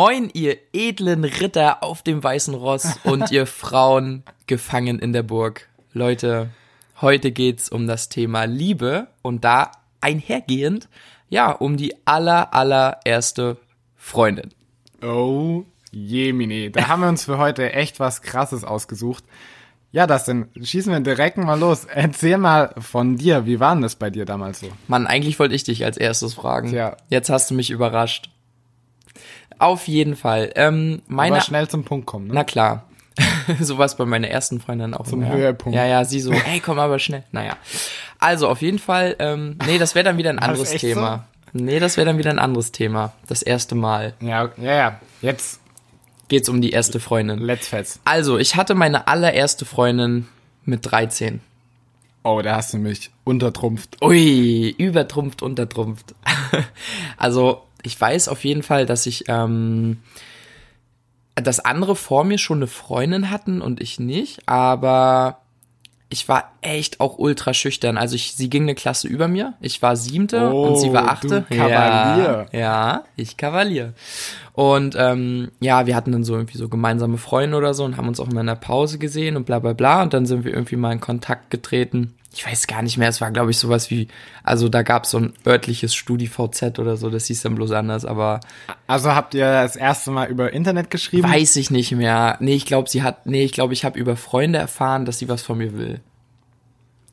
Moin, 0.00 0.30
ihr 0.32 0.58
edlen 0.72 1.24
Ritter 1.24 1.82
auf 1.82 2.02
dem 2.02 2.22
weißen 2.22 2.54
Ross 2.54 3.00
und 3.02 3.32
ihr 3.32 3.46
Frauen 3.48 4.22
gefangen 4.46 5.00
in 5.00 5.12
der 5.12 5.24
Burg. 5.24 5.68
Leute, 5.92 6.50
heute 7.00 7.32
geht's 7.32 7.68
um 7.68 7.88
das 7.88 8.08
Thema 8.08 8.44
Liebe 8.44 9.08
und 9.22 9.42
da 9.42 9.72
einhergehend, 10.00 10.88
ja, 11.30 11.50
um 11.50 11.76
die 11.76 11.96
aller, 12.04 12.54
allererste 12.54 13.56
Freundin. 13.96 14.50
Oh, 15.02 15.64
jemine. 15.90 16.70
Da 16.70 16.86
haben 16.86 17.02
wir 17.02 17.08
uns 17.08 17.24
für 17.24 17.38
heute 17.38 17.72
echt 17.72 17.98
was 17.98 18.22
Krasses 18.22 18.62
ausgesucht. 18.62 19.24
Ja, 19.90 20.06
das 20.06 20.26
denn. 20.26 20.46
Schießen 20.62 20.92
wir 20.92 21.00
direkt 21.00 21.38
mal 21.38 21.58
los. 21.58 21.86
Erzähl 21.86 22.38
mal 22.38 22.72
von 22.78 23.16
dir. 23.16 23.46
Wie 23.46 23.58
war 23.58 23.74
denn 23.74 23.82
das 23.82 23.96
bei 23.96 24.10
dir 24.10 24.26
damals 24.26 24.60
so? 24.60 24.68
Mann, 24.86 25.08
eigentlich 25.08 25.40
wollte 25.40 25.56
ich 25.56 25.64
dich 25.64 25.84
als 25.84 25.96
erstes 25.96 26.34
fragen. 26.34 26.70
Tja. 26.70 26.96
Jetzt 27.08 27.30
hast 27.30 27.50
du 27.50 27.56
mich 27.56 27.70
überrascht. 27.70 28.30
Auf 29.58 29.88
jeden 29.88 30.16
Fall. 30.16 30.52
Ähm, 30.54 31.02
meine, 31.06 31.36
Aber 31.36 31.44
schnell 31.44 31.68
zum 31.68 31.84
Punkt 31.84 32.06
kommen, 32.06 32.28
ne? 32.28 32.34
na 32.34 32.44
klar. 32.44 32.84
Sowas 33.60 33.96
bei 33.96 34.04
meiner 34.04 34.28
ersten 34.28 34.60
Freundin 34.60 34.94
auch. 34.94 35.06
Zum 35.06 35.22
immer. 35.22 35.32
Höhepunkt. 35.32 35.76
Ja, 35.76 35.86
ja, 35.86 36.04
sie 36.04 36.20
so, 36.20 36.32
hey, 36.32 36.60
komm 36.60 36.78
aber 36.78 36.98
schnell. 36.98 37.24
Naja. 37.32 37.56
Also 38.20 38.48
auf 38.48 38.62
jeden 38.62 38.78
Fall, 38.78 39.16
ähm, 39.18 39.56
nee, 39.66 39.78
das 39.78 39.94
wäre 39.94 40.04
dann 40.04 40.18
wieder 40.18 40.30
ein 40.30 40.38
anderes 40.38 40.70
Thema. 40.70 41.26
Nee, 41.52 41.80
das 41.80 41.96
wäre 41.96 42.06
dann 42.06 42.18
wieder 42.18 42.30
ein 42.30 42.38
anderes 42.38 42.72
Thema. 42.72 43.12
Das 43.26 43.42
erste 43.42 43.74
Mal 43.74 44.14
ja, 44.20 44.50
ja, 44.58 44.74
ja. 44.74 45.00
Jetzt, 45.22 45.60
geht's 46.28 46.48
um 46.48 46.60
die 46.60 46.70
erste 46.70 47.00
Freundin. 47.00 47.38
let's 47.38 47.68
fest. 47.68 48.00
Also, 48.04 48.38
ich 48.38 48.56
hatte 48.56 48.74
meine 48.74 49.08
allererste 49.08 49.64
Freundin 49.64 50.28
mit 50.64 50.90
13. 50.90 51.40
Oh, 52.22 52.42
da 52.42 52.56
hast 52.56 52.74
du 52.74 52.78
mich 52.78 53.10
untertrumpft. 53.24 54.02
Ui, 54.02 54.68
übertrumpft, 54.76 55.42
untertrumpft. 55.42 56.14
also, 57.16 57.62
ich 57.82 58.00
weiß 58.00 58.28
auf 58.28 58.44
jeden 58.44 58.62
Fall, 58.62 58.86
dass 58.86 59.06
ich, 59.06 59.24
ähm, 59.28 59.98
dass 61.34 61.60
andere 61.60 61.96
vor 61.96 62.24
mir 62.24 62.38
schon 62.38 62.58
eine 62.58 62.66
Freundin 62.66 63.30
hatten 63.30 63.60
und 63.60 63.80
ich 63.80 64.00
nicht, 64.00 64.40
aber 64.46 65.42
ich 66.10 66.28
war 66.28 66.52
echt 66.62 67.00
auch 67.00 67.18
ultra 67.18 67.52
schüchtern. 67.52 67.98
Also 67.98 68.14
ich, 68.14 68.34
sie 68.34 68.48
ging 68.48 68.62
eine 68.62 68.74
Klasse 68.74 69.08
über 69.08 69.28
mir. 69.28 69.54
Ich 69.60 69.82
war 69.82 69.94
siebte 69.94 70.50
Oh, 70.52 70.68
und 70.68 70.76
sie 70.76 70.92
war 70.92 71.10
achte. 71.10 71.44
du 71.48 71.56
Kavalier. 71.56 72.46
Ja, 72.50 72.58
ja, 72.58 73.04
ich 73.16 73.36
Kavalier. 73.36 73.92
Und 74.54 74.96
ähm, 74.98 75.50
ja, 75.60 75.86
wir 75.86 75.94
hatten 75.94 76.12
dann 76.12 76.24
so 76.24 76.34
irgendwie 76.34 76.56
so 76.56 76.68
gemeinsame 76.68 77.18
Freunde 77.18 77.56
oder 77.58 77.74
so 77.74 77.84
und 77.84 77.98
haben 77.98 78.08
uns 78.08 78.20
auch 78.20 78.28
immer 78.28 78.40
in 78.40 78.46
der 78.46 78.54
Pause 78.54 78.98
gesehen 78.98 79.36
und 79.36 79.44
bla 79.44 79.58
bla 79.58 79.74
bla. 79.74 80.02
Und 80.02 80.14
dann 80.14 80.24
sind 80.24 80.44
wir 80.44 80.52
irgendwie 80.52 80.76
mal 80.76 80.92
in 80.92 81.00
Kontakt 81.00 81.50
getreten. 81.50 82.14
Ich 82.38 82.46
weiß 82.46 82.68
gar 82.68 82.82
nicht 82.82 82.98
mehr, 82.98 83.08
es 83.08 83.20
war, 83.20 83.32
glaube 83.32 83.50
ich, 83.50 83.58
sowas 83.58 83.90
wie, 83.90 84.06
also 84.44 84.68
da 84.68 84.82
gab 84.82 85.02
es 85.02 85.10
so 85.10 85.18
ein 85.18 85.32
örtliches 85.44 85.92
StudiVZ 85.96 86.78
oder 86.78 86.96
so, 86.96 87.10
das 87.10 87.26
hieß 87.26 87.42
dann 87.42 87.56
bloß 87.56 87.72
anders, 87.72 88.04
aber 88.04 88.38
Also 88.86 89.12
habt 89.12 89.34
ihr 89.34 89.44
das 89.44 89.74
erste 89.74 90.12
Mal 90.12 90.28
über 90.28 90.52
Internet 90.52 90.88
geschrieben? 90.88 91.28
weiß 91.28 91.56
ich 91.56 91.72
nicht 91.72 91.90
mehr. 91.90 92.36
Nee, 92.38 92.54
ich 92.54 92.64
glaube, 92.64 92.88
sie 92.88 93.02
hat, 93.02 93.26
nee, 93.26 93.42
ich 93.42 93.50
glaube, 93.50 93.72
ich 93.72 93.84
habe 93.84 93.98
über 93.98 94.14
Freunde 94.14 94.60
erfahren, 94.60 95.04
dass 95.04 95.18
sie 95.18 95.28
was 95.28 95.42
von 95.42 95.58
mir 95.58 95.76
will. 95.76 96.00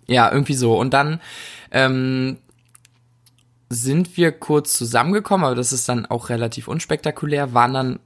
Ja, 0.05 0.31
irgendwie 0.31 0.53
so. 0.53 0.77
Und 0.77 0.93
dann 0.93 1.19
ähm, 1.71 2.37
sind 3.69 4.17
wir 4.17 4.31
kurz 4.31 4.77
zusammengekommen, 4.77 5.43
aber 5.47 5.55
das 5.55 5.73
ist 5.73 5.89
dann 5.89 6.05
auch 6.05 6.29
relativ 6.29 6.67
unspektakulär, 6.67 7.55
waren 7.55 7.73
dann, 7.73 7.99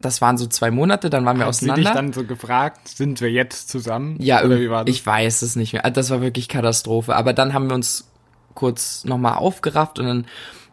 das 0.00 0.20
waren 0.20 0.36
so 0.36 0.46
zwei 0.46 0.70
Monate, 0.70 1.10
dann 1.10 1.24
waren 1.24 1.38
wir 1.38 1.46
Hat 1.46 1.54
sie 1.54 1.66
dich 1.66 1.72
auseinander. 1.72 1.94
dann 1.94 2.12
so 2.12 2.24
gefragt, 2.24 2.88
sind 2.88 3.20
wir 3.20 3.30
jetzt 3.30 3.68
zusammen? 3.70 4.16
Ja, 4.20 4.44
Oder 4.44 4.60
wie 4.60 4.70
war 4.70 4.84
das? 4.84 4.94
ich 4.94 5.04
weiß 5.04 5.42
es 5.42 5.56
nicht 5.56 5.72
mehr. 5.72 5.84
Also 5.84 5.94
Das 5.94 6.10
war 6.10 6.20
wirklich 6.20 6.48
Katastrophe. 6.48 7.16
Aber 7.16 7.32
dann 7.32 7.54
haben 7.54 7.68
wir 7.68 7.74
uns 7.74 8.08
kurz 8.54 9.04
nochmal 9.04 9.34
aufgerafft 9.34 9.98
und 9.98 10.06
dann, 10.06 10.26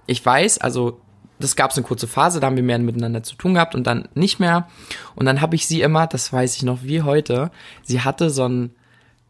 ich 0.07 0.25
weiß, 0.25 0.59
also 0.59 0.99
das 1.39 1.55
gab 1.55 1.71
es 1.71 1.77
eine 1.77 1.85
kurze 1.85 2.07
Phase, 2.07 2.39
da 2.39 2.47
haben 2.47 2.55
wir 2.55 2.63
mehr 2.63 2.79
miteinander 2.79 3.23
zu 3.23 3.35
tun 3.35 3.55
gehabt 3.55 3.75
und 3.75 3.85
dann 3.85 4.07
nicht 4.13 4.39
mehr. 4.39 4.67
Und 5.15 5.25
dann 5.25 5.41
habe 5.41 5.55
ich 5.55 5.67
sie 5.67 5.81
immer, 5.81 6.07
das 6.07 6.31
weiß 6.31 6.55
ich 6.55 6.63
noch 6.63 6.83
wie 6.83 7.01
heute, 7.01 7.51
sie 7.83 8.01
hatte 8.01 8.29
so 8.29 8.45
einen 8.45 8.75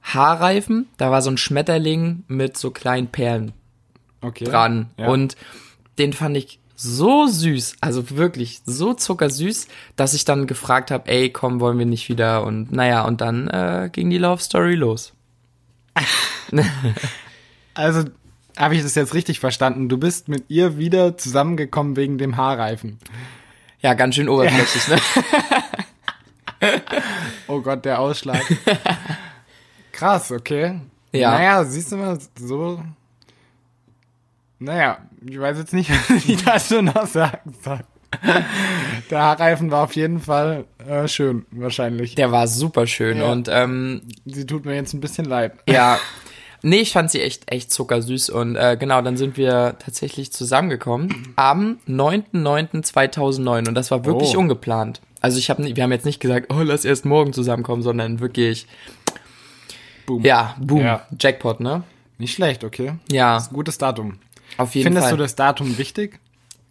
Haarreifen, 0.01 0.87
da 0.97 1.11
war 1.11 1.21
so 1.21 1.31
ein 1.31 1.37
Schmetterling 1.37 2.23
mit 2.27 2.57
so 2.57 2.71
kleinen 2.71 3.07
Perlen 3.07 3.53
okay. 4.21 4.45
dran. 4.45 4.91
Ja. 4.97 5.07
Und 5.07 5.35
den 5.97 6.13
fand 6.13 6.37
ich 6.37 6.59
so 6.75 7.27
süß, 7.27 7.77
also 7.81 8.09
wirklich 8.11 8.61
so 8.65 8.93
zuckersüß, 8.93 9.67
dass 9.95 10.13
ich 10.13 10.25
dann 10.25 10.47
gefragt 10.47 10.91
habe, 10.91 11.09
ey, 11.09 11.29
komm, 11.29 11.59
wollen 11.59 11.79
wir 11.79 11.85
nicht 11.85 12.09
wieder? 12.09 12.43
Und 12.43 12.71
naja, 12.71 13.03
und 13.05 13.21
dann 13.21 13.47
äh, 13.47 13.89
ging 13.91 14.09
die 14.09 14.17
Love 14.17 14.41
Story 14.41 14.75
los. 14.75 15.13
Also, 17.75 18.03
habe 18.55 18.75
ich 18.75 18.83
das 18.83 18.93
jetzt 18.93 19.15
richtig 19.15 19.39
verstanden? 19.39 19.89
Du 19.89 19.97
bist 19.97 20.27
mit 20.27 20.43
ihr 20.47 20.77
wieder 20.77 21.17
zusammengekommen 21.17 21.95
wegen 21.95 22.19
dem 22.19 22.37
Haarreifen. 22.37 22.99
Ja, 23.79 23.95
ganz 23.95 24.13
schön 24.13 24.29
oberflächlich, 24.29 24.87
ne? 24.89 24.97
Oh 27.47 27.61
Gott, 27.61 27.83
der 27.85 27.99
Ausschlag. 27.99 28.41
Krass, 29.91 30.31
okay. 30.31 30.79
Ja. 31.11 31.31
Naja, 31.31 31.65
siehst 31.65 31.91
du 31.91 31.97
mal, 31.97 32.17
so. 32.39 32.81
Naja, 34.63 34.97
ich 35.25 35.39
weiß 35.39 35.57
jetzt 35.57 35.73
nicht, 35.73 35.89
was 36.09 36.25
ich 36.25 36.43
dazu 36.43 36.81
noch 36.81 37.05
sagen 37.05 37.53
soll. 37.63 37.79
Der 39.09 39.19
Haarreifen 39.21 39.71
war 39.71 39.83
auf 39.83 39.95
jeden 39.95 40.19
Fall 40.21 40.65
äh, 40.87 41.07
schön, 41.07 41.45
wahrscheinlich. 41.51 42.13
Der 42.15 42.31
war 42.31 42.47
super 42.47 42.85
schön 42.87 43.17
Ja. 43.17 43.31
und 43.31 43.49
ähm, 43.51 44.01
Sie 44.25 44.45
tut 44.45 44.65
mir 44.65 44.75
jetzt 44.75 44.93
ein 44.93 45.01
bisschen 45.01 45.25
leid. 45.25 45.53
ja, 45.67 45.97
nee, 46.61 46.77
ich 46.77 46.93
fand 46.93 47.09
sie 47.11 47.21
echt, 47.21 47.51
echt 47.51 47.71
zuckersüß 47.71 48.29
und 48.29 48.55
äh, 48.55 48.77
genau, 48.79 49.01
dann 49.01 49.17
sind 49.17 49.35
wir 49.35 49.75
tatsächlich 49.79 50.31
zusammengekommen 50.31 51.33
am 51.35 51.79
9.9.2009 51.89 53.67
und 53.67 53.73
das 53.75 53.91
war 53.91 54.05
wirklich 54.05 54.35
Oh. 54.35 54.39
ungeplant. 54.39 55.01
Also 55.21 55.39
ich 55.39 55.49
habe, 55.49 55.63
wir 55.75 55.83
haben 55.83 55.91
jetzt 55.91 56.05
nicht 56.05 56.19
gesagt, 56.19 56.53
oh, 56.53 56.61
lass 56.61 56.85
erst 56.85 57.05
morgen 57.05 57.33
zusammenkommen, 57.33 57.81
sondern 57.81 58.19
wirklich, 58.19 58.67
Boom. 60.05 60.23
ja, 60.23 60.55
boom, 60.59 60.81
Ja. 60.81 61.07
Jackpot, 61.19 61.59
ne? 61.61 61.83
Nicht 62.19 62.35
schlecht, 62.35 62.63
okay. 62.63 62.93
Ja, 63.11 63.35
Das 63.35 63.43
ist 63.47 63.51
ein 63.51 63.55
gutes 63.55 63.77
Datum. 63.77 64.19
Auf 64.57 64.75
jeden 64.75 64.85
Findest 64.85 65.07
Fall. 65.07 65.17
du 65.17 65.23
das 65.23 65.35
Datum 65.35 65.77
wichtig? 65.77 66.19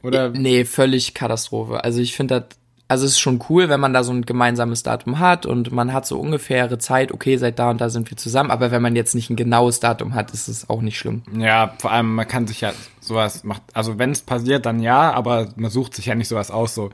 Oder 0.03 0.31
Nee, 0.31 0.65
völlig 0.65 1.15
Katastrophe. 1.15 1.84
Also 1.84 2.00
ich 2.00 2.15
finde 2.16 2.41
das, 2.41 2.59
also 2.88 3.06
es 3.06 3.12
ist 3.12 3.20
schon 3.20 3.43
cool, 3.48 3.69
wenn 3.69 3.81
man 3.81 3.94
da 3.94 4.04
so 4.04 4.12
ein 4.12 4.26
gemeinsames 4.26 4.82
Datum 4.82 5.19
hat 5.19 5.47
und 5.47 5.72
man 5.72 5.92
hat 5.92 6.06
so 6.06 6.19
ungefähre 6.19 6.78
Zeit, 6.78 7.12
okay, 7.12 7.37
seit 7.37 7.59
da 7.59 7.71
und 7.71 7.81
da 7.81 7.88
sind 7.88 8.10
wir 8.10 8.19
zusammen, 8.19 8.50
aber 8.50 8.71
wenn 8.71 8.82
man 8.82 8.97
jetzt 8.97 9.15
nicht 9.15 9.31
ein 9.31 9.37
genaues 9.37 9.81
Datum 9.81 10.15
hat, 10.15 10.32
ist 10.32 10.48
es 10.48 10.69
auch 10.69 10.82
nicht 10.82 10.98
schlimm. 10.98 11.22
Ja, 11.38 11.75
vor 11.78 11.91
allem, 11.91 12.15
man 12.15 12.28
kann 12.28 12.47
sich 12.47 12.60
ja 12.60 12.72
sowas 13.00 13.44
macht, 13.44 13.62
also 13.72 13.98
wenn 13.98 14.10
es 14.10 14.21
passiert, 14.21 14.66
dann 14.66 14.81
ja, 14.81 15.12
aber 15.12 15.48
man 15.56 15.71
sucht 15.71 15.94
sich 15.94 16.06
ja 16.06 16.15
nicht 16.15 16.28
sowas 16.28 16.50
aus, 16.50 16.75
so, 16.75 16.91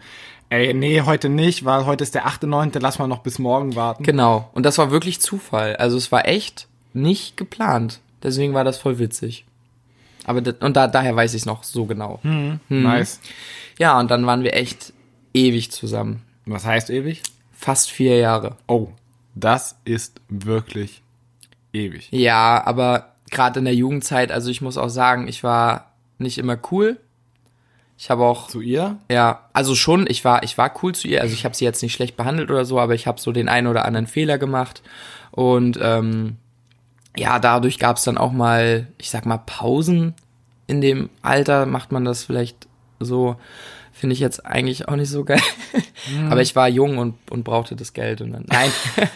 ey, 0.50 0.72
nee, 0.72 1.02
heute 1.02 1.28
nicht, 1.28 1.64
weil 1.64 1.84
heute 1.86 2.04
ist 2.04 2.14
der 2.14 2.28
8.9., 2.28 2.78
lass 2.80 2.98
mal 2.98 3.08
noch 3.08 3.24
bis 3.24 3.38
morgen 3.38 3.74
warten. 3.74 4.04
Genau. 4.04 4.48
Und 4.52 4.64
das 4.64 4.78
war 4.78 4.90
wirklich 4.90 5.20
Zufall. 5.20 5.76
Also 5.76 5.96
es 5.96 6.12
war 6.12 6.28
echt 6.28 6.68
nicht 6.92 7.36
geplant. 7.36 8.00
Deswegen 8.22 8.54
war 8.54 8.64
das 8.64 8.78
voll 8.78 8.98
witzig. 8.98 9.46
Aber 10.28 10.42
das, 10.42 10.56
und 10.60 10.76
da, 10.76 10.86
daher 10.88 11.16
weiß 11.16 11.32
ich 11.32 11.42
es 11.42 11.46
noch 11.46 11.64
so 11.64 11.86
genau. 11.86 12.20
Nice. 12.68 13.20
Ja, 13.78 13.98
und 13.98 14.10
dann 14.10 14.26
waren 14.26 14.42
wir 14.42 14.54
echt 14.54 14.92
ewig 15.32 15.72
zusammen. 15.72 16.22
Was 16.44 16.66
heißt 16.66 16.90
ewig? 16.90 17.22
Fast 17.52 17.90
vier 17.90 18.16
Jahre. 18.18 18.56
Oh, 18.66 18.88
das 19.34 19.76
ist 19.84 20.20
wirklich 20.28 21.02
ewig. 21.72 22.08
Ja, 22.10 22.62
aber 22.66 23.14
gerade 23.30 23.60
in 23.60 23.64
der 23.64 23.74
Jugendzeit, 23.74 24.30
also 24.30 24.50
ich 24.50 24.60
muss 24.60 24.76
auch 24.76 24.90
sagen, 24.90 25.28
ich 25.28 25.42
war 25.42 25.92
nicht 26.18 26.36
immer 26.36 26.58
cool. 26.70 26.98
Ich 27.96 28.10
habe 28.10 28.24
auch 28.24 28.48
Zu 28.48 28.60
ihr? 28.60 28.98
Ja, 29.10 29.48
also 29.54 29.74
schon, 29.74 30.06
ich 30.08 30.24
war, 30.26 30.42
ich 30.42 30.58
war 30.58 30.72
cool 30.82 30.94
zu 30.94 31.08
ihr, 31.08 31.22
also 31.22 31.32
ich 31.32 31.46
habe 31.46 31.56
sie 31.56 31.64
jetzt 31.64 31.82
nicht 31.82 31.94
schlecht 31.94 32.16
behandelt 32.18 32.50
oder 32.50 32.66
so, 32.66 32.78
aber 32.78 32.94
ich 32.94 33.06
habe 33.06 33.18
so 33.18 33.32
den 33.32 33.48
einen 33.48 33.66
oder 33.66 33.86
anderen 33.86 34.06
Fehler 34.06 34.36
gemacht. 34.36 34.82
Und 35.30 35.78
ähm, 35.80 36.36
ja, 37.16 37.38
dadurch 37.38 37.78
gab 37.78 37.96
es 37.96 38.04
dann 38.04 38.18
auch 38.18 38.32
mal, 38.32 38.88
ich 38.98 39.10
sag 39.10 39.26
mal, 39.26 39.38
Pausen 39.38 40.14
in 40.66 40.80
dem 40.80 41.10
Alter, 41.22 41.66
macht 41.66 41.92
man 41.92 42.04
das 42.04 42.24
vielleicht 42.24 42.68
so, 43.00 43.36
finde 43.92 44.14
ich 44.14 44.20
jetzt 44.20 44.44
eigentlich 44.44 44.88
auch 44.88 44.96
nicht 44.96 45.08
so 45.08 45.24
geil. 45.24 45.40
aber 46.30 46.42
ich 46.42 46.54
war 46.54 46.68
jung 46.68 46.98
und, 46.98 47.14
und 47.30 47.44
brauchte 47.44 47.74
das 47.74 47.92
Geld 47.92 48.20
und 48.20 48.32
dann. 48.32 48.44
Nein. 48.48 48.70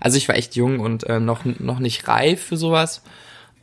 also 0.00 0.16
ich 0.16 0.28
war 0.28 0.36
echt 0.36 0.56
jung 0.56 0.80
und 0.80 1.04
äh, 1.04 1.20
noch, 1.20 1.44
noch 1.44 1.78
nicht 1.78 2.08
reif 2.08 2.42
für 2.42 2.56
sowas. 2.56 3.02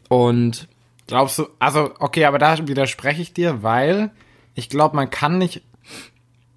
Und 0.10 0.68
Glaubst 1.08 1.40
du, 1.40 1.48
also, 1.58 1.92
okay, 2.00 2.26
aber 2.26 2.38
da 2.38 2.68
widerspreche 2.68 3.22
ich 3.22 3.34
dir, 3.34 3.64
weil 3.64 4.12
ich 4.56 4.68
glaube, 4.68 4.96
man 4.98 5.10
kann 5.10 5.38
nicht, 5.38 5.64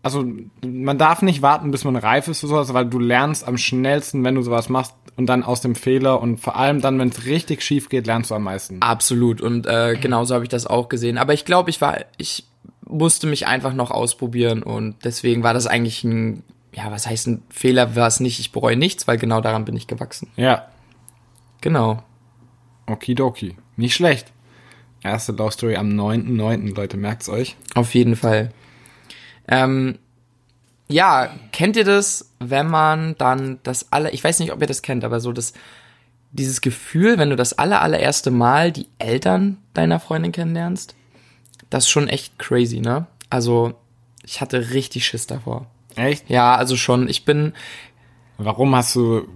also, 0.03 0.27
man 0.67 0.99
darf 0.99 1.23
nicht 1.23 1.41
warten, 1.41 1.71
bis 1.71 1.85
man 1.85 1.95
reif 1.95 2.27
ist 2.27 2.41
für 2.41 2.49
sowas, 2.49 2.75
weil 2.75 2.87
du 2.87 2.99
lernst 2.99 3.47
am 3.47 3.57
schnellsten, 3.57 4.25
wenn 4.25 4.35
du 4.35 4.43
sowas 4.43 4.69
machst 4.69 5.00
und 5.21 5.27
dann 5.27 5.43
aus 5.45 5.61
dem 5.61 5.75
Fehler 5.75 6.19
und 6.23 6.39
vor 6.39 6.57
allem 6.57 6.81
dann, 6.81 6.99
wenn 6.99 7.11
es 7.11 7.27
richtig 7.27 7.61
schief 7.63 7.91
geht, 7.91 8.07
lernst 8.07 8.31
du 8.31 8.35
am 8.35 8.43
meisten. 8.45 8.81
Absolut. 8.81 9.43
Und 9.43 9.67
äh, 9.67 9.97
genauso 10.01 10.35
habe 10.35 10.45
ich 10.45 10.49
das 10.49 10.67
auch 10.67 10.89
gesehen. 10.89 11.19
Aber 11.19 11.35
ich 11.35 11.45
glaube, 11.45 11.69
ich 11.69 11.81
war, 11.83 11.99
ich 12.17 12.47
musste 12.87 13.27
mich 13.27 13.47
einfach 13.47 13.75
noch 13.75 13.91
ausprobieren 13.91 14.63
und 14.63 14.97
deswegen 15.05 15.43
war 15.43 15.53
das 15.53 15.67
eigentlich 15.67 16.03
ein, 16.05 16.43
ja, 16.75 16.91
was 16.91 17.07
heißt 17.07 17.27
ein 17.27 17.43
Fehler 17.51 17.95
war 17.97 18.07
es 18.07 18.19
nicht. 18.19 18.41
Ich 18.41 18.51
bereue 18.51 18.77
nichts, 18.77 19.07
weil 19.07 19.19
genau 19.19 19.43
daran 19.43 19.67
bin 19.67 19.77
ich 19.77 19.87
gewachsen. 19.87 20.29
Ja, 20.37 20.67
Genau. 21.61 22.03
okidoki. 22.87 23.57
Nicht 23.77 23.95
schlecht. 23.95 24.33
Erste 25.03 25.33
Love 25.33 25.53
Story 25.53 25.77
am 25.77 25.89
9.9., 25.91 26.75
Leute, 26.75 26.97
merkt's 26.97 27.29
euch. 27.29 27.57
Auf 27.75 27.95
jeden 27.95 28.17
Fall. 28.17 28.53
Ähm, 29.49 29.99
ja, 30.91 31.31
kennt 31.53 31.77
ihr 31.77 31.85
das, 31.85 32.33
wenn 32.39 32.69
man 32.69 33.15
dann 33.17 33.59
das 33.63 33.93
alle, 33.93 34.11
ich 34.11 34.23
weiß 34.23 34.39
nicht, 34.41 34.53
ob 34.53 34.61
ihr 34.61 34.67
das 34.67 34.83
kennt, 34.83 35.05
aber 35.05 35.21
so 35.21 35.33
das, 35.33 35.53
dieses 36.33 36.61
Gefühl, 36.61 37.19
wenn 37.19 37.31
du 37.31 37.37
das 37.37 37.59
aller, 37.59 37.81
allererste 37.81 38.31
Mal 38.31 38.73
die 38.73 38.87
Eltern 38.99 39.59
deiner 39.75 40.01
Freundin 40.01 40.33
kennenlernst, 40.33 40.95
das 41.71 41.85
ist 41.85 41.91
schon 41.91 42.09
echt 42.09 42.39
crazy, 42.39 42.81
ne? 42.81 43.07
Also, 43.31 43.75
ich 44.25 44.41
hatte 44.41 44.71
richtig 44.71 45.07
Schiss 45.07 45.27
davor. 45.27 45.67
Echt? 45.97 46.29
Ja, 46.29 46.55
also 46.57 46.77
schon, 46.77 47.09
ich 47.09 47.25
bin, 47.25 47.53
Warum 48.43 48.75
hast 48.75 48.95
du, 48.97 49.29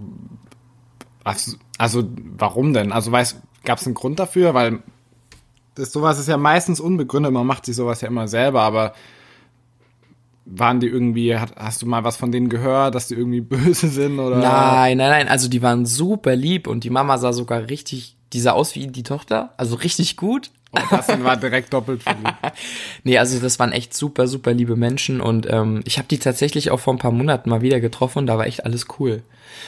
hast, 1.23 1.59
also 1.77 2.09
warum 2.37 2.73
denn? 2.73 2.91
Also 2.91 3.11
weißt, 3.11 3.39
gab 3.63 3.77
es 3.77 3.85
einen 3.85 3.93
Grund 3.93 4.17
dafür? 4.17 4.55
Weil 4.55 4.79
das, 5.75 5.91
sowas 5.91 6.17
ist 6.17 6.27
ja 6.27 6.37
meistens 6.37 6.79
unbegründet, 6.79 7.31
man 7.31 7.45
macht 7.45 7.67
sich 7.67 7.75
sowas 7.75 8.01
ja 8.01 8.07
immer 8.07 8.27
selber, 8.27 8.63
aber 8.63 8.93
waren 10.45 10.79
die 10.79 10.87
irgendwie, 10.87 11.35
hast 11.35 11.81
du 11.81 11.85
mal 11.87 12.03
was 12.03 12.17
von 12.17 12.31
denen 12.31 12.49
gehört, 12.49 12.95
dass 12.95 13.07
die 13.07 13.15
irgendwie 13.15 13.41
böse 13.41 13.89
sind 13.89 14.19
oder? 14.19 14.37
nein, 14.37 14.97
nein, 14.97 15.09
nein, 15.09 15.27
also 15.27 15.49
die 15.49 15.61
waren 15.61 15.85
super 15.85 16.35
lieb 16.35 16.67
und 16.67 16.83
die 16.83 16.89
Mama 16.89 17.17
sah 17.17 17.33
sogar 17.33 17.67
richtig, 17.69 18.15
die 18.33 18.39
sah 18.39 18.51
aus 18.51 18.75
wie 18.75 18.87
die 18.87 19.03
Tochter, 19.03 19.53
also 19.57 19.75
richtig 19.75 20.17
gut. 20.17 20.51
Und 20.71 20.83
das 20.91 21.07
war 21.23 21.37
direkt 21.37 21.73
doppelt 21.73 22.03
verliebt. 22.03 22.33
Nee, 23.03 23.17
also 23.17 23.39
das 23.39 23.59
waren 23.59 23.71
echt 23.71 23.93
super, 23.93 24.27
super 24.27 24.53
liebe 24.53 24.75
Menschen 24.75 25.21
und 25.21 25.47
ähm, 25.49 25.81
ich 25.85 25.97
habe 25.97 26.07
die 26.07 26.19
tatsächlich 26.19 26.69
auch 26.69 26.79
vor 26.79 26.93
ein 26.93 26.99
paar 26.99 27.11
Monaten 27.11 27.49
mal 27.49 27.61
wieder 27.61 27.79
getroffen 27.79 28.19
und 28.19 28.27
da 28.27 28.37
war 28.37 28.45
echt 28.45 28.65
alles 28.65 28.87
cool. 28.99 29.23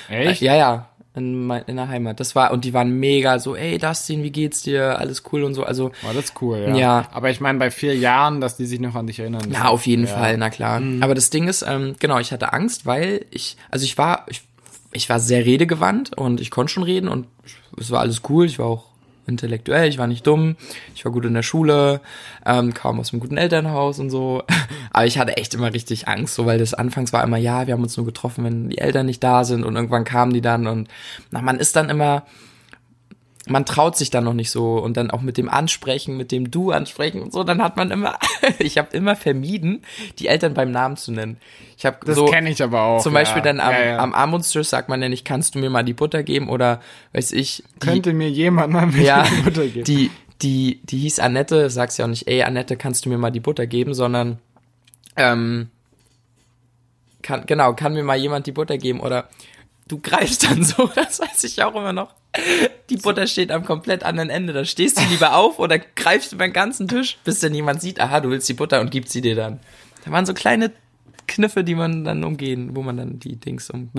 Echt? 0.09 0.41
Äh, 0.41 0.45
ja, 0.45 0.56
ja, 0.56 0.89
in, 1.17 1.45
mein, 1.45 1.63
in 1.67 1.75
der 1.75 1.89
Heimat. 1.89 2.19
Das 2.19 2.35
war, 2.35 2.51
und 2.51 2.63
die 2.63 2.73
waren 2.73 2.99
mega 2.99 3.39
so, 3.39 3.55
ey, 3.55 3.77
Dustin, 3.77 4.23
wie 4.23 4.31
geht's 4.31 4.61
dir? 4.61 4.99
Alles 4.99 5.23
cool 5.31 5.43
und 5.43 5.53
so. 5.55 5.63
Also, 5.63 5.91
War 6.03 6.13
das 6.13 6.33
cool, 6.41 6.59
ja. 6.69 6.75
Ja. 6.75 7.07
Aber 7.11 7.29
ich 7.29 7.41
meine, 7.41 7.59
bei 7.59 7.71
vier 7.71 7.95
Jahren, 7.95 8.39
dass 8.39 8.55
die 8.55 8.65
sich 8.65 8.79
noch 8.79 8.95
an 8.95 9.07
dich 9.07 9.19
erinnern. 9.19 9.51
ja, 9.51 9.67
auf 9.67 9.87
jeden 9.87 10.05
ja. 10.05 10.13
Fall, 10.13 10.37
na 10.37 10.49
klar. 10.49 10.81
Aber 11.01 11.15
das 11.15 11.29
Ding 11.29 11.47
ist, 11.47 11.65
ähm, 11.67 11.95
genau, 11.99 12.19
ich 12.19 12.31
hatte 12.31 12.53
Angst, 12.53 12.85
weil 12.85 13.25
ich, 13.31 13.57
also 13.71 13.83
ich 13.83 13.97
war, 13.97 14.25
ich, 14.29 14.41
ich 14.91 15.09
war 15.09 15.19
sehr 15.19 15.45
redegewandt 15.45 16.15
und 16.15 16.39
ich 16.39 16.51
konnte 16.51 16.71
schon 16.71 16.83
reden 16.83 17.09
und 17.09 17.27
es 17.77 17.91
war 17.91 18.01
alles 18.01 18.21
cool. 18.29 18.45
Ich 18.45 18.59
war 18.59 18.67
auch 18.67 18.85
intellektuell, 19.27 19.89
ich 19.89 19.97
war 19.97 20.07
nicht 20.07 20.25
dumm, 20.25 20.56
ich 20.95 21.06
war 21.06 21.12
gut 21.12 21.25
in 21.25 21.33
der 21.33 21.44
Schule, 21.44 22.01
ähm, 22.45 22.74
kam 22.74 23.00
aus 23.00 23.12
einem 23.12 23.19
guten 23.19 23.38
Elternhaus 23.38 24.00
und 24.00 24.09
so. 24.09 24.44
Aber 24.91 25.06
ich 25.06 25.18
hatte 25.19 25.38
echt 25.38 25.53
immer 25.53 25.74
richtig 25.74 26.07
Angst, 26.07 26.35
so 26.35 26.45
weil 26.45 26.59
das 26.59 26.74
anfangs 26.74 27.13
war 27.13 27.24
immer, 27.24 27.38
ja, 27.38 27.68
wir 27.68 27.74
haben 27.74 27.83
uns 27.83 27.97
nur 27.97 28.06
getroffen, 28.06 28.44
wenn 28.44 28.69
die 28.69 28.77
Eltern 28.77 29.06
nicht 29.06 29.24
da 29.24 29.44
sind 29.44 29.63
und 29.63 29.75
irgendwann 29.75 30.03
kamen 30.03 30.33
die 30.33 30.41
dann 30.41 30.68
und 30.68 30.88
na, 31.31 31.41
man 31.41 31.59
ist 31.59 31.75
dann 31.75 31.89
immer, 31.89 32.24
man 33.49 33.65
traut 33.65 33.97
sich 33.97 34.09
dann 34.09 34.23
noch 34.23 34.33
nicht 34.33 34.51
so 34.51 34.77
und 34.77 34.97
dann 34.97 35.11
auch 35.11 35.21
mit 35.21 35.38
dem 35.38 35.49
Ansprechen, 35.49 36.17
mit 36.17 36.31
dem 36.31 36.51
Du 36.51 36.71
ansprechen 36.71 37.21
und 37.21 37.33
so, 37.33 37.44
dann 37.44 37.61
hat 37.61 37.77
man 37.77 37.91
immer, 37.91 38.17
ich 38.59 38.77
habe 38.77 38.95
immer 38.95 39.15
vermieden, 39.15 39.83
die 40.19 40.27
Eltern 40.27 40.53
beim 40.53 40.71
Namen 40.71 40.97
zu 40.97 41.11
nennen. 41.11 41.38
Ich 41.77 41.85
habe 41.85 41.97
Das 42.05 42.15
so 42.15 42.25
kenne 42.25 42.49
ich 42.49 42.61
aber 42.61 42.81
auch. 42.81 43.01
zum 43.01 43.13
ja. 43.13 43.19
Beispiel 43.19 43.41
dann 43.41 43.59
am, 43.59 43.73
ja, 43.73 43.85
ja. 43.85 43.97
am 43.99 44.13
Armutstisch 44.13 44.67
sagt 44.67 44.89
man 44.89 45.01
ja 45.01 45.09
nicht, 45.09 45.25
kannst 45.25 45.55
du 45.55 45.59
mir 45.59 45.69
mal 45.69 45.83
die 45.83 45.94
Butter 45.94 46.23
geben 46.23 46.49
oder 46.49 46.81
weiß 47.13 47.31
ich, 47.33 47.63
die, 47.75 47.88
Könnte 47.88 48.13
mir 48.13 48.29
jemand 48.29 48.73
mal 48.73 48.89
ja, 48.95 49.23
die 49.38 49.41
Butter 49.41 49.67
geben? 49.67 49.83
die, 49.85 50.11
die, 50.41 50.81
die 50.83 50.97
hieß 50.99 51.19
Annette, 51.19 51.69
sagst 51.69 51.97
ja 51.99 52.05
auch 52.05 52.09
nicht, 52.09 52.27
ey 52.27 52.44
Annette, 52.44 52.77
kannst 52.77 53.05
du 53.05 53.09
mir 53.09 53.17
mal 53.17 53.31
die 53.31 53.39
Butter 53.39 53.67
geben, 53.67 53.94
sondern 53.94 54.39
ähm, 55.15 55.69
kann, 57.21 57.45
genau, 57.45 57.73
kann 57.73 57.94
mir 57.94 58.03
mal 58.03 58.17
jemand 58.17 58.47
die 58.47 58.51
Butter 58.51 58.77
geben 58.77 58.99
oder 58.99 59.29
du 59.88 59.99
greifst 59.99 60.44
dann 60.44 60.63
so, 60.63 60.88
das 60.95 61.19
weiß 61.19 61.44
ich 61.44 61.61
auch 61.63 61.75
immer 61.75 61.94
noch. 61.94 62.13
Die 62.89 62.97
Butter 62.97 63.27
steht 63.27 63.51
am 63.51 63.65
komplett 63.65 64.03
anderen 64.03 64.29
Ende. 64.29 64.53
Da 64.53 64.63
stehst 64.65 64.97
du 64.99 65.03
lieber 65.09 65.35
auf 65.35 65.59
oder 65.59 65.77
greifst 65.79 66.31
über 66.33 66.45
den 66.47 66.53
ganzen 66.53 66.87
Tisch, 66.87 67.17
bis 67.23 67.39
dann 67.39 67.53
jemand 67.53 67.81
sieht, 67.81 67.99
aha, 67.99 68.19
du 68.21 68.29
willst 68.29 68.47
die 68.47 68.53
Butter 68.53 68.79
und 68.81 68.91
gibt 68.91 69.09
sie 69.09 69.21
dir 69.21 69.35
dann. 69.35 69.59
Da 70.05 70.11
waren 70.11 70.25
so 70.25 70.33
kleine 70.33 70.71
Kniffe, 71.27 71.65
die 71.65 71.75
man 71.75 72.05
dann 72.05 72.23
umgehen, 72.23 72.69
wo 72.73 72.81
man 72.83 72.95
dann 72.95 73.19
die 73.19 73.35
Dings 73.35 73.69
um, 73.69 73.89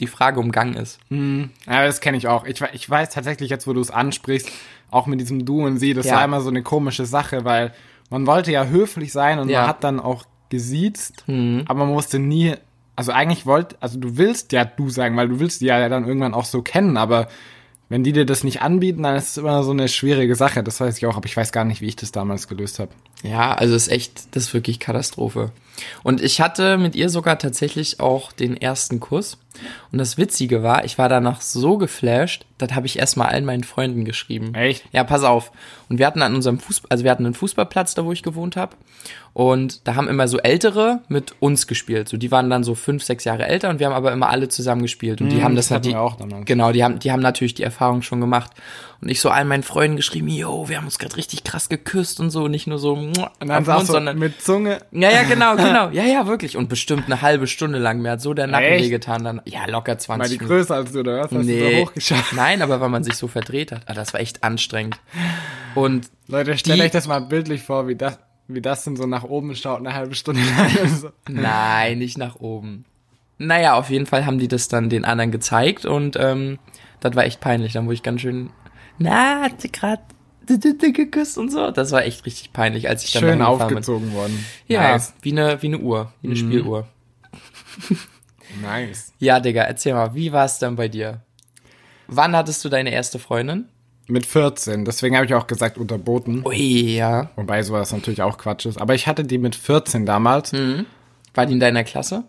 die 0.00 0.06
Frage 0.06 0.38
umgangen 0.40 0.74
ist. 0.74 0.98
Ja, 1.10 1.86
das 1.86 2.00
kenne 2.02 2.18
ich 2.18 2.28
auch. 2.28 2.44
Ich, 2.44 2.60
ich 2.74 2.88
weiß 2.90 3.08
tatsächlich 3.10 3.48
jetzt, 3.48 3.66
wo 3.66 3.72
du 3.72 3.80
es 3.80 3.90
ansprichst, 3.90 4.50
auch 4.90 5.06
mit 5.06 5.18
diesem 5.20 5.46
Du 5.46 5.64
und 5.64 5.78
Sie, 5.78 5.94
das 5.94 6.04
Ja. 6.06 6.16
war 6.16 6.24
immer 6.26 6.42
so 6.42 6.50
eine 6.50 6.62
komische 6.62 7.06
Sache, 7.06 7.44
weil 7.46 7.72
man 8.10 8.26
wollte 8.26 8.52
ja 8.52 8.66
höflich 8.66 9.12
sein 9.12 9.38
und 9.38 9.48
Ja. 9.48 9.60
Mhm. 9.60 9.62
man 9.62 9.68
hat 9.70 9.84
dann 9.84 10.00
auch 10.00 10.24
gesiezt, 10.50 11.24
aber 11.26 11.86
man 11.86 11.94
wusste 11.94 12.18
nie, 12.18 12.54
also 12.96 13.10
eigentlich 13.12 13.46
wollt, 13.46 13.76
also 13.80 13.98
du 13.98 14.18
willst 14.18 14.52
ja 14.52 14.64
Du 14.66 14.90
sagen, 14.90 15.16
weil 15.16 15.28
du 15.28 15.40
willst 15.40 15.62
die 15.62 15.66
ja 15.66 15.88
dann 15.88 16.06
irgendwann 16.06 16.34
auch 16.34 16.44
so 16.44 16.60
kennen, 16.62 16.96
aber 16.98 17.28
wenn 17.88 18.02
die 18.02 18.12
dir 18.12 18.24
das 18.24 18.44
nicht 18.44 18.62
anbieten, 18.62 19.02
dann 19.02 19.16
ist 19.16 19.30
es 19.30 19.36
immer 19.36 19.62
so 19.62 19.70
eine 19.70 19.88
schwierige 19.88 20.34
Sache. 20.34 20.62
Das 20.62 20.80
weiß 20.80 20.96
ich 20.96 21.06
auch, 21.06 21.16
aber 21.16 21.26
ich 21.26 21.36
weiß 21.36 21.52
gar 21.52 21.64
nicht, 21.64 21.80
wie 21.80 21.86
ich 21.86 21.96
das 21.96 22.12
damals 22.12 22.48
gelöst 22.48 22.78
habe. 22.78 22.90
Ja, 23.22 23.54
also 23.54 23.74
ist 23.74 23.88
echt, 23.88 24.34
das 24.34 24.44
ist 24.44 24.54
wirklich 24.54 24.80
Katastrophe. 24.80 25.52
Und 26.02 26.20
ich 26.20 26.40
hatte 26.40 26.78
mit 26.78 26.94
ihr 26.94 27.10
sogar 27.10 27.38
tatsächlich 27.38 28.00
auch 28.00 28.32
den 28.32 28.56
ersten 28.56 29.00
Kuss. 29.00 29.38
Und 29.92 29.98
das 29.98 30.18
Witzige 30.18 30.62
war, 30.62 30.84
ich 30.84 30.98
war 30.98 31.08
danach 31.08 31.40
so 31.40 31.78
geflasht, 31.78 32.46
das 32.58 32.72
habe 32.74 32.86
ich 32.86 32.98
erstmal 32.98 33.28
allen 33.28 33.44
meinen 33.44 33.64
Freunden 33.64 34.04
geschrieben. 34.04 34.54
Echt? 34.54 34.84
Ja, 34.92 35.04
pass 35.04 35.24
auf. 35.24 35.52
Und 35.88 35.98
wir 35.98 36.06
hatten 36.06 36.22
an 36.22 36.34
unserem 36.34 36.58
Fußball, 36.58 36.88
also 36.90 37.04
wir 37.04 37.10
hatten 37.10 37.26
einen 37.26 37.34
Fußballplatz 37.34 37.94
da, 37.94 38.04
wo 38.04 38.12
ich 38.12 38.22
gewohnt 38.22 38.56
habe. 38.56 38.76
Und 39.32 39.86
da 39.88 39.96
haben 39.96 40.08
immer 40.08 40.28
so 40.28 40.38
Ältere 40.38 41.00
mit 41.08 41.34
uns 41.40 41.66
gespielt. 41.66 42.08
So, 42.08 42.16
die 42.16 42.30
waren 42.30 42.48
dann 42.50 42.62
so 42.62 42.76
fünf, 42.76 43.02
sechs 43.02 43.24
Jahre 43.24 43.46
älter 43.46 43.68
und 43.68 43.80
wir 43.80 43.86
haben 43.86 43.92
aber 43.92 44.12
immer 44.12 44.28
alle 44.28 44.48
zusammen 44.48 44.82
gespielt. 44.82 45.20
Und 45.20 45.30
die 45.30 45.42
haben 45.42 45.56
das, 45.56 45.68
das 45.68 45.84
wir 45.84 46.00
auch 46.00 46.14
damals. 46.14 46.46
Genau, 46.46 46.70
die 46.70 46.84
haben, 46.84 47.00
die 47.00 47.10
haben 47.10 47.20
natürlich 47.20 47.54
die 47.54 47.64
Erfahrung 47.64 48.02
schon 48.02 48.20
gemacht. 48.20 48.52
Und 49.00 49.08
ich 49.10 49.20
so 49.20 49.30
allen 49.30 49.48
meinen 49.48 49.64
Freunden 49.64 49.96
geschrieben, 49.96 50.28
yo, 50.28 50.68
wir 50.68 50.76
haben 50.76 50.84
uns 50.84 50.98
gerade 50.98 51.16
richtig 51.16 51.42
krass 51.42 51.68
geküsst 51.68 52.20
und 52.20 52.30
so, 52.30 52.46
nicht 52.46 52.66
nur 52.68 52.78
so 52.78 52.94
Und 52.94 53.18
dann 53.40 53.64
Mund, 53.64 53.66
du 53.66 53.84
sondern 53.84 54.18
mit 54.18 54.40
Zunge, 54.40 54.78
ja, 54.92 55.10
ja, 55.10 55.24
genau, 55.24 55.56
genau. 55.56 55.90
Ja, 55.90 56.04
ja, 56.04 56.26
wirklich. 56.28 56.56
Und 56.56 56.68
bestimmt 56.68 57.06
eine 57.06 57.20
halbe 57.20 57.48
Stunde 57.48 57.78
lang. 57.78 58.00
Mir 58.00 58.12
hat 58.12 58.22
so 58.22 58.34
der 58.34 58.46
Nacken 58.46 58.66
Echt? 58.66 58.84
wehgetan. 58.84 59.24
Dann, 59.24 59.40
ja, 59.44 59.66
locker 59.66 59.92
mal 59.92 59.98
20 59.98 60.28
die 60.30 60.34
Minuten. 60.44 60.54
größer 60.56 60.74
als 60.74 60.92
du, 60.92 61.00
oder 61.00 61.16
was? 61.16 61.22
Hast 61.24 61.32
du 61.32 61.38
Nee. 61.38 61.76
so 61.76 61.82
hochgeschafft? 61.86 62.32
Nein, 62.36 62.62
aber 62.62 62.80
weil 62.80 62.88
man 62.88 63.04
sich 63.04 63.14
so 63.14 63.28
verdreht 63.28 63.72
hat. 63.72 63.82
Ah, 63.86 63.94
das 63.94 64.12
war 64.12 64.20
echt 64.20 64.42
anstrengend. 64.44 64.98
Und 65.74 66.08
Leute, 66.28 66.56
stellt 66.56 66.78
Die- 66.78 66.82
euch 66.82 66.90
das 66.90 67.06
mal 67.06 67.20
bildlich 67.20 67.62
vor, 67.62 67.86
wie 67.88 67.96
das, 67.96 68.18
wie 68.48 68.60
das 68.60 68.84
denn 68.84 68.96
so 68.96 69.06
nach 69.06 69.24
oben 69.24 69.54
schaut, 69.56 69.80
eine 69.80 69.94
halbe 69.94 70.14
Stunde 70.14 70.40
lang. 70.56 70.88
so. 70.88 71.10
nein, 71.28 71.98
nicht 71.98 72.18
nach 72.18 72.36
oben. 72.36 72.84
Naja, 73.38 73.74
auf 73.74 73.90
jeden 73.90 74.06
Fall 74.06 74.26
haben 74.26 74.38
die 74.38 74.48
das 74.48 74.68
dann 74.68 74.88
den 74.88 75.04
anderen 75.04 75.30
gezeigt 75.32 75.84
und 75.86 76.16
ähm, 76.20 76.58
das 77.00 77.16
war 77.16 77.24
echt 77.24 77.40
peinlich. 77.40 77.72
Dann 77.72 77.84
wurde 77.86 77.94
ich 77.94 78.02
ganz 78.02 78.20
schön, 78.20 78.50
na, 78.98 79.42
hat 79.42 79.60
sie 79.60 79.72
gerade 79.72 80.02
geküsst 80.46 81.36
und 81.38 81.50
so. 81.50 81.70
Das 81.70 81.90
war 81.90 82.04
echt 82.04 82.24
richtig 82.26 82.52
peinlich, 82.52 82.88
als 82.88 83.02
ich 83.04 83.12
dann 83.12 83.22
Schön 83.22 83.38
gefahren 83.38 83.58
bin. 83.58 83.66
aufgezogen 83.66 84.12
worden. 84.12 84.44
Ja, 84.68 84.92
Nice. 84.92 85.14
wie 85.22 85.32
eine, 85.32 85.60
wie 85.62 85.66
eine 85.66 85.78
Uhr, 85.78 86.12
wie 86.22 86.28
eine 86.28 86.36
Spieluhr. 86.36 86.86
nice. 88.60 89.12
Ja, 89.18 89.40
Digga, 89.40 89.62
erzähl 89.62 89.94
mal, 89.94 90.14
wie 90.14 90.32
war 90.32 90.44
es 90.44 90.58
dann 90.58 90.76
bei 90.76 90.88
dir? 90.88 91.20
Wann 92.06 92.36
hattest 92.36 92.64
du 92.64 92.68
deine 92.68 92.90
erste 92.92 93.18
Freundin? 93.18 93.66
Mit 94.06 94.26
14, 94.26 94.84
deswegen 94.84 95.16
habe 95.16 95.24
ich 95.24 95.32
auch 95.34 95.46
gesagt 95.46 95.78
unterboten. 95.78 96.42
Ui, 96.44 96.94
ja. 96.96 97.30
Wobei 97.36 97.62
sowas 97.62 97.90
natürlich 97.92 98.20
auch 98.20 98.36
Quatsch 98.36 98.66
ist. 98.66 98.78
Aber 98.78 98.94
ich 98.94 99.06
hatte 99.06 99.24
die 99.24 99.38
mit 99.38 99.54
14 99.56 100.04
damals. 100.04 100.52
War 101.34 101.46
die 101.46 101.54
in 101.54 101.60
deiner 101.60 101.84
Klasse? 101.84 102.24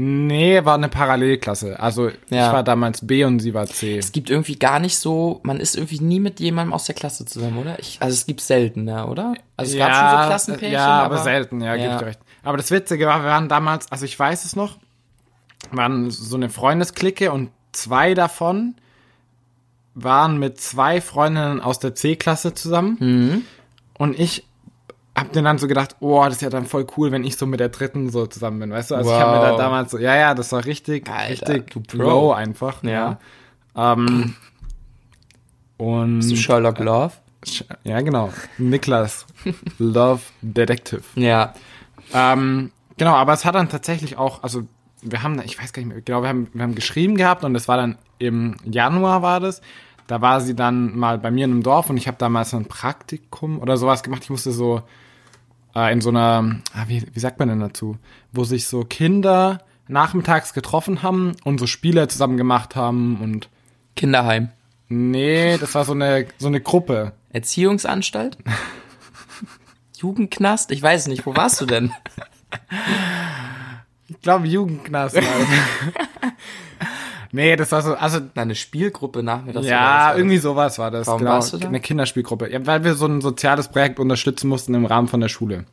Nee, 0.00 0.64
war 0.64 0.74
eine 0.76 0.88
Parallelklasse. 0.88 1.80
Also 1.80 2.08
Ja. 2.30 2.46
ich 2.46 2.52
war 2.52 2.62
damals 2.62 3.04
B 3.04 3.24
und 3.24 3.40
sie 3.40 3.52
war 3.52 3.66
C. 3.66 3.98
Es 3.98 4.12
gibt 4.12 4.30
irgendwie 4.30 4.54
gar 4.54 4.78
nicht 4.78 4.96
so, 4.96 5.40
man 5.42 5.58
ist 5.58 5.74
irgendwie 5.76 5.98
nie 6.00 6.20
mit 6.20 6.38
jemandem 6.38 6.72
aus 6.72 6.84
der 6.84 6.94
Klasse 6.94 7.24
zusammen, 7.24 7.58
oder? 7.58 7.76
Ich, 7.80 7.96
also 8.00 8.14
es 8.14 8.24
gibt 8.26 8.40
selten, 8.40 8.86
ja, 8.86 9.06
oder? 9.06 9.34
Also 9.56 9.72
es 9.72 9.78
gab 9.78 9.92
schon 9.92 10.20
so 10.20 10.26
Klassenpärchen, 10.28 10.72
Ja, 10.72 11.02
aber, 11.02 11.18
selten, 11.18 11.60
ja, 11.60 11.74
gebe 11.74 11.88
Ja. 11.88 11.94
ich 11.94 11.98
dir 12.00 12.06
recht. 12.06 12.20
Aber 12.42 12.56
das 12.56 12.70
Witzige 12.70 13.06
war, 13.06 13.22
wir 13.22 13.28
waren 13.30 13.48
damals, 13.48 13.90
also 13.92 14.04
ich 14.04 14.18
weiß 14.18 14.44
es 14.44 14.56
noch, 14.56 14.78
waren 15.72 16.10
so 16.10 16.36
eine 16.36 16.50
Freundesklicke 16.50 17.32
und 17.32 17.50
zwei 17.72 18.14
davon 18.14 18.74
waren 19.94 20.38
mit 20.38 20.60
zwei 20.60 21.00
Freundinnen 21.00 21.60
aus 21.60 21.78
der 21.80 21.94
C-Klasse 21.94 22.54
zusammen. 22.54 22.96
Mhm. 23.00 23.42
Und 23.98 24.18
ich 24.18 24.44
hab 25.16 25.34
mir 25.34 25.42
dann 25.42 25.58
so 25.58 25.66
gedacht, 25.66 25.96
oh, 25.98 26.22
das 26.24 26.34
ist 26.36 26.42
ja 26.42 26.50
dann 26.50 26.66
voll 26.66 26.86
cool, 26.96 27.10
wenn 27.10 27.24
ich 27.24 27.36
so 27.36 27.44
mit 27.46 27.58
der 27.58 27.70
dritten 27.70 28.08
so 28.10 28.26
zusammen 28.28 28.60
bin, 28.60 28.70
weißt 28.70 28.92
du? 28.92 28.94
Also 28.94 29.10
ich 29.10 29.16
habe 29.18 29.32
mir 29.38 29.42
da 29.44 29.50
Wow. 29.52 29.58
damals 29.58 29.90
so, 29.90 29.98
ja, 29.98 30.14
ja, 30.14 30.34
das 30.34 30.52
war 30.52 30.64
richtig, 30.64 31.10
Alter, 31.10 31.48
richtig 31.54 31.70
du 31.72 31.80
Pro. 31.80 31.96
low 32.02 32.32
einfach. 32.32 32.84
Ja. 32.84 33.18
Ähm, 33.76 34.36
und 35.76 36.18
Bist 36.18 36.30
du 36.30 36.36
Sherlock 36.36 36.78
Love? 36.78 37.14
ja, 37.84 38.00
genau. 38.00 38.32
Niklas 38.58 39.26
Love 39.78 40.22
Detective. 40.42 41.02
Ja. 41.16 41.54
Ähm, 42.12 42.70
genau, 42.96 43.14
aber 43.14 43.32
es 43.32 43.44
hat 43.44 43.54
dann 43.54 43.68
tatsächlich 43.68 44.16
auch, 44.16 44.42
also 44.42 44.64
wir 45.02 45.22
haben, 45.22 45.40
ich 45.44 45.60
weiß 45.60 45.72
gar 45.72 45.82
nicht 45.82 45.88
mehr, 45.92 46.00
genau, 46.00 46.22
wir 46.22 46.28
haben, 46.28 46.48
wir 46.52 46.62
haben 46.62 46.74
geschrieben 46.74 47.16
gehabt 47.16 47.44
und 47.44 47.54
es 47.54 47.68
war 47.68 47.76
dann 47.76 47.98
im 48.18 48.56
Januar 48.64 49.22
war 49.22 49.40
das. 49.40 49.60
Da 50.06 50.22
war 50.22 50.40
sie 50.40 50.54
dann 50.56 50.96
mal 50.96 51.18
bei 51.18 51.30
mir 51.30 51.44
in 51.44 51.50
einem 51.50 51.62
Dorf 51.62 51.90
und 51.90 51.98
ich 51.98 52.08
habe 52.08 52.16
damals 52.16 52.54
ein 52.54 52.64
Praktikum 52.64 53.60
oder 53.60 53.76
sowas 53.76 54.02
gemacht. 54.02 54.22
Ich 54.24 54.30
musste 54.30 54.52
so 54.52 54.82
äh, 55.74 55.92
in 55.92 56.00
so 56.00 56.08
einer, 56.08 56.60
ah, 56.72 56.84
wie, 56.86 57.04
wie 57.12 57.20
sagt 57.20 57.38
man 57.38 57.48
denn 57.48 57.60
dazu, 57.60 57.98
wo 58.32 58.44
sich 58.44 58.66
so 58.66 58.84
Kinder 58.84 59.60
nachmittags 59.86 60.54
getroffen 60.54 61.02
haben 61.02 61.32
und 61.44 61.60
so 61.60 61.66
Spiele 61.66 62.08
zusammen 62.08 62.36
gemacht 62.36 62.74
haben 62.74 63.20
und 63.20 63.48
Kinderheim. 63.96 64.48
nee, 64.88 65.58
das 65.58 65.74
war 65.74 65.84
so 65.84 65.92
eine 65.92 66.26
so 66.38 66.48
eine 66.48 66.60
Gruppe. 66.60 67.12
Erziehungsanstalt? 67.32 68.38
Jugendknast? 69.98 70.70
Ich 70.70 70.82
weiß 70.82 71.08
nicht, 71.08 71.26
wo 71.26 71.36
warst 71.36 71.60
du 71.60 71.66
denn? 71.66 71.92
Ich 74.08 74.20
glaube 74.20 74.46
Jugendknast. 74.46 75.18
Nee, 77.30 77.56
das 77.56 77.72
war 77.72 77.82
so, 77.82 77.94
also 77.94 78.20
Na, 78.34 78.42
eine 78.42 78.54
Spielgruppe 78.54 79.22
nachmittags. 79.22 79.66
oder 79.66 79.74
ja, 79.74 80.08
was? 80.10 80.16
irgendwie 80.16 80.38
sowas 80.38 80.78
war 80.78 80.90
das. 80.90 81.06
Warum 81.06 81.20
genau, 81.20 81.32
warst 81.32 81.52
du 81.52 81.58
da? 81.58 81.68
eine 81.68 81.80
Kinderspielgruppe. 81.80 82.50
Ja, 82.50 82.66
weil 82.66 82.84
wir 82.84 82.94
so 82.94 83.06
ein 83.06 83.20
soziales 83.20 83.68
Projekt 83.68 83.98
unterstützen 83.98 84.48
mussten 84.48 84.74
im 84.74 84.86
Rahmen 84.86 85.08
von 85.08 85.20
der 85.20 85.28
Schule. 85.28 85.64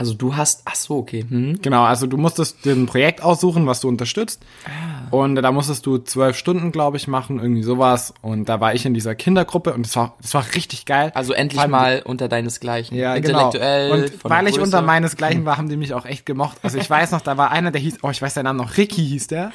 Also 0.00 0.14
du 0.14 0.34
hast, 0.34 0.62
ach 0.64 0.76
so, 0.76 0.96
okay. 0.96 1.26
Hm. 1.28 1.58
Genau, 1.60 1.82
also 1.82 2.06
du 2.06 2.16
musstest 2.16 2.64
dir 2.64 2.72
ein 2.72 2.86
Projekt 2.86 3.22
aussuchen, 3.22 3.66
was 3.66 3.80
du 3.80 3.88
unterstützt. 3.88 4.40
Ah. 4.64 5.08
Und 5.14 5.34
da 5.34 5.52
musstest 5.52 5.84
du 5.84 5.98
zwölf 5.98 6.38
Stunden, 6.38 6.72
glaube 6.72 6.96
ich, 6.96 7.06
machen, 7.06 7.38
irgendwie 7.38 7.62
sowas. 7.62 8.14
Und 8.22 8.48
da 8.48 8.60
war 8.62 8.72
ich 8.74 8.86
in 8.86 8.94
dieser 8.94 9.14
Kindergruppe 9.14 9.74
und 9.74 9.84
das 9.84 9.94
war, 9.96 10.16
das 10.22 10.32
war 10.32 10.46
richtig 10.54 10.86
geil. 10.86 11.12
Also 11.14 11.34
endlich 11.34 11.60
allem- 11.60 11.70
mal 11.70 12.00
unter 12.02 12.28
deinesgleichen. 12.28 12.96
Ja, 12.96 13.18
genau. 13.18 13.48
Intellektuell. 13.48 13.90
Und 13.90 14.10
von 14.12 14.30
der 14.30 14.38
weil 14.38 14.48
ich 14.48 14.58
unter 14.58 14.80
meinesgleichen 14.80 15.44
war, 15.44 15.58
haben 15.58 15.68
die 15.68 15.76
mich 15.76 15.92
auch 15.92 16.06
echt 16.06 16.24
gemocht. 16.24 16.56
Also 16.62 16.78
ich 16.78 16.88
weiß 16.88 17.10
noch, 17.10 17.20
da 17.20 17.36
war 17.36 17.50
einer, 17.50 17.70
der 17.70 17.82
hieß, 17.82 17.98
oh, 18.00 18.08
ich 18.08 18.22
weiß 18.22 18.32
seinen 18.32 18.44
Namen 18.44 18.58
noch, 18.58 18.78
Ricky 18.78 19.06
hieß 19.06 19.26
der. 19.26 19.52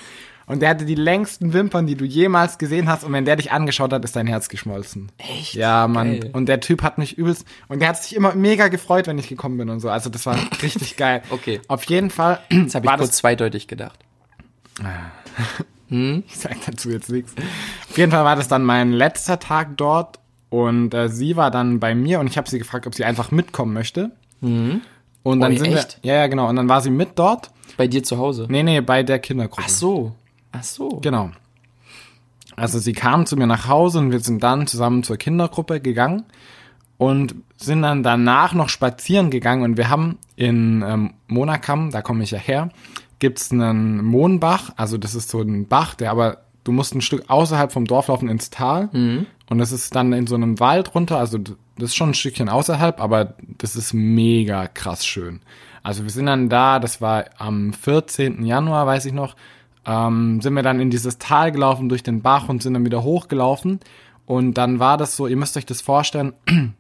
Und 0.48 0.62
der 0.62 0.70
hatte 0.70 0.86
die 0.86 0.96
längsten 0.96 1.54
Wimpern, 1.54 1.88
die 1.88 1.96
du 1.96 2.06
jemals 2.06 2.58
gesehen 2.58 2.88
hast. 2.88 3.04
Und 3.04 3.12
wenn 3.14 3.26
der 3.26 3.36
dich 3.36 3.52
angeschaut 3.52 3.92
hat, 3.92 4.04
ist 4.06 4.16
dein 4.16 4.28
Herz 4.28 4.48
geschmolzen. 4.48 5.12
Echt? 5.18 5.56
Ja, 5.56 5.88
Mann. 5.88 6.20
Geil. 6.20 6.30
Und 6.34 6.46
der 6.48 6.60
Typ 6.60 6.84
hat 6.84 6.98
mich 7.00 7.18
übelst, 7.18 7.46
und 7.68 7.80
der 7.80 7.90
hat 7.90 8.04
sich 8.04 8.16
immer 8.16 8.36
mega 8.36 8.68
gefreut, 8.68 9.08
wenn 9.08 9.18
ich 9.18 9.28
gekommen 9.28 9.58
bin 9.58 9.70
und 9.70 9.80
so. 9.80 9.90
Also 9.90 10.10
das 10.10 10.26
war 10.26 10.38
richtig 10.62 10.98
geil. 10.98 11.24
Okay. 11.32 11.62
Auf 11.68 11.84
jeden 11.86 12.10
Fall 12.12 12.40
Jetzt 12.52 12.76
habe 12.76 12.86
ich 12.86 12.92
kurz 12.92 13.10
das, 13.10 13.18
zweideutig 13.18 13.68
gedacht. 13.68 14.00
ich 15.90 16.38
sag 16.38 16.58
dazu 16.66 16.90
jetzt 16.90 17.10
nichts. 17.10 17.34
Auf 17.90 17.98
jeden 17.98 18.12
Fall 18.12 18.24
war 18.26 18.36
das 18.36 18.48
dann 18.48 18.64
mein 18.64 18.92
letzter 18.92 19.40
Tag 19.40 19.78
dort. 19.78 20.20
Und 20.50 20.94
äh, 20.94 21.10
sie 21.10 21.36
war 21.36 21.52
dann 21.52 21.80
bei 21.80 21.96
mir 21.96 22.20
und 22.20 22.28
ich 22.28 22.38
habe 22.38 22.50
sie 22.50 22.60
gefragt, 22.60 22.88
ob 22.88 22.96
sie 22.96 23.04
einfach 23.04 23.32
mitkommen 23.32 23.74
möchte. 23.74 24.12
Und 24.42 24.82
dann 25.24 25.52
Ui, 25.52 25.58
sind 25.58 25.72
Mhm. 25.72 25.78
echt? 25.78 26.00
wir, 26.04 26.14
ja, 26.14 26.20
ja, 26.22 26.28
genau. 26.28 26.48
Und 26.48 26.56
dann 26.56 26.70
war 26.70 26.82
sie 26.82 26.92
mit 26.92 27.10
dort. 27.16 27.50
Bei 27.78 27.88
dir 27.88 28.04
zu 28.04 28.18
Hause. 28.18 28.46
Nee, 28.48 28.64
nee, 28.64 28.80
bei 28.80 29.04
der 29.04 29.20
Kindergruppe. 29.20 29.64
Ach 29.66 29.70
so. 29.70 30.14
Ach 30.58 30.64
so. 30.64 30.90
Genau. 31.02 31.32
Also 32.56 32.80
sie 32.80 32.94
kam 32.94 33.26
zu 33.26 33.36
mir 33.36 33.48
nach 33.48 33.68
Hause 33.68 34.00
und 34.00 34.12
wir 34.12 34.20
sind 34.20 34.42
dann 34.44 34.68
zusammen 34.68 35.04
zur 35.04 35.18
Kindergruppe 35.18 35.82
gegangen 35.82 36.24
und 36.98 37.36
sind 37.58 37.82
dann 37.82 38.04
danach 38.04 38.54
noch 38.54 38.70
spazieren 38.70 39.30
gegangen 39.30 39.64
und 39.64 39.78
wir 39.78 39.90
haben 39.90 40.18
in 40.36 40.84
ähm, 40.86 41.14
Monakam, 41.28 41.92
da 41.92 42.02
komme 42.02 42.24
ich 42.24 42.32
ja 42.32 42.38
her, 42.38 42.70
gibt's 43.20 43.52
einen 43.52 44.04
Mohnbach, 44.04 44.72
also 44.78 44.98
das 44.98 45.16
ist 45.16 45.30
so 45.30 45.42
ein 45.42 45.68
Bach, 45.68 45.96
der 45.96 46.12
aber, 46.12 46.40
du 46.64 46.72
musst 46.72 46.96
ein 46.96 47.02
Stück 47.02 47.26
außerhalb 47.30 47.72
vom 47.72 47.86
Dorf 47.86 48.08
laufen 48.08 48.30
ins 48.30 48.50
Tal 48.50 48.90
und 49.50 49.58
das 49.58 49.72
ist 49.72 49.94
dann 49.96 50.14
in 50.14 50.28
so 50.28 50.36
einem 50.36 50.60
Wald 50.60 50.96
runter, 50.96 51.18
also 51.18 51.38
das 51.38 51.56
ist 51.78 51.96
schon 51.96 52.12
ein 52.12 52.14
Stückchen 52.14 52.48
außerhalb, 52.48 53.02
aber 53.02 53.36
das 53.58 53.76
ist 53.76 53.94
mega 53.94 54.68
krass 54.68 55.06
schön. 55.06 55.42
Also 55.84 56.04
wir 56.04 56.10
sind 56.10 56.26
dann 56.26 56.50
da, 56.50 56.80
das 56.80 57.00
war 57.02 57.26
am 57.38 57.74
14. 57.74 58.44
Januar, 58.44 58.88
weiß 58.88 59.06
ich 59.06 59.14
noch, 59.14 59.36
ähm, 59.86 60.42
sind 60.42 60.54
wir 60.54 60.64
dann 60.64 60.80
in 60.80 60.90
dieses 60.90 61.18
Tal 61.18 61.52
gelaufen 61.52 61.90
durch 61.90 62.04
den 62.04 62.22
Bach 62.22 62.50
und 62.50 62.64
sind 62.64 62.74
dann 62.74 62.86
wieder 62.86 63.04
hochgelaufen. 63.04 63.80
Und 64.26 64.56
dann 64.56 64.80
war 64.80 64.98
das 64.98 65.16
so, 65.16 65.28
ihr 65.28 65.38
müsst 65.38 65.56
euch 65.58 65.66
das 65.66 65.82
vorstellen, 65.82 66.34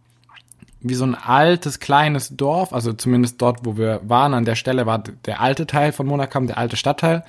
wie 0.82 0.94
so 0.96 1.06
ein 1.06 1.16
altes, 1.16 1.80
kleines 1.80 2.36
Dorf, 2.36 2.74
also 2.74 2.94
zumindest 2.94 3.42
dort, 3.42 3.66
wo 3.66 3.78
wir 3.78 4.02
waren, 4.04 4.34
an 4.34 4.46
der 4.46 4.56
Stelle 4.56 4.86
war 4.86 5.00
der 5.00 5.42
alte 5.42 5.68
Teil 5.68 5.92
von 5.92 6.08
Monakam, 6.08 6.48
der 6.48 6.58
alte 6.58 6.78
Stadtteil. 6.78 7.24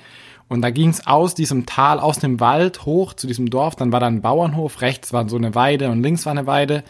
Und 0.49 0.61
da 0.61 0.69
ging 0.69 0.89
es 0.89 1.05
aus 1.05 1.35
diesem 1.35 1.65
Tal, 1.65 1.99
aus 1.99 2.19
dem 2.19 2.39
Wald 2.39 2.85
hoch 2.85 3.13
zu 3.13 3.27
diesem 3.27 3.49
Dorf. 3.49 3.75
Dann 3.75 3.91
war 3.91 3.99
da 3.99 4.07
ein 4.07 4.21
Bauernhof, 4.21 4.81
rechts 4.81 5.11
war 5.11 5.27
so 5.27 5.35
eine 5.35 5.55
Weide 5.55 5.89
und 5.89 6.01
links 6.01 6.25
war 6.25 6.31
eine 6.31 6.47
Weide. 6.47 6.83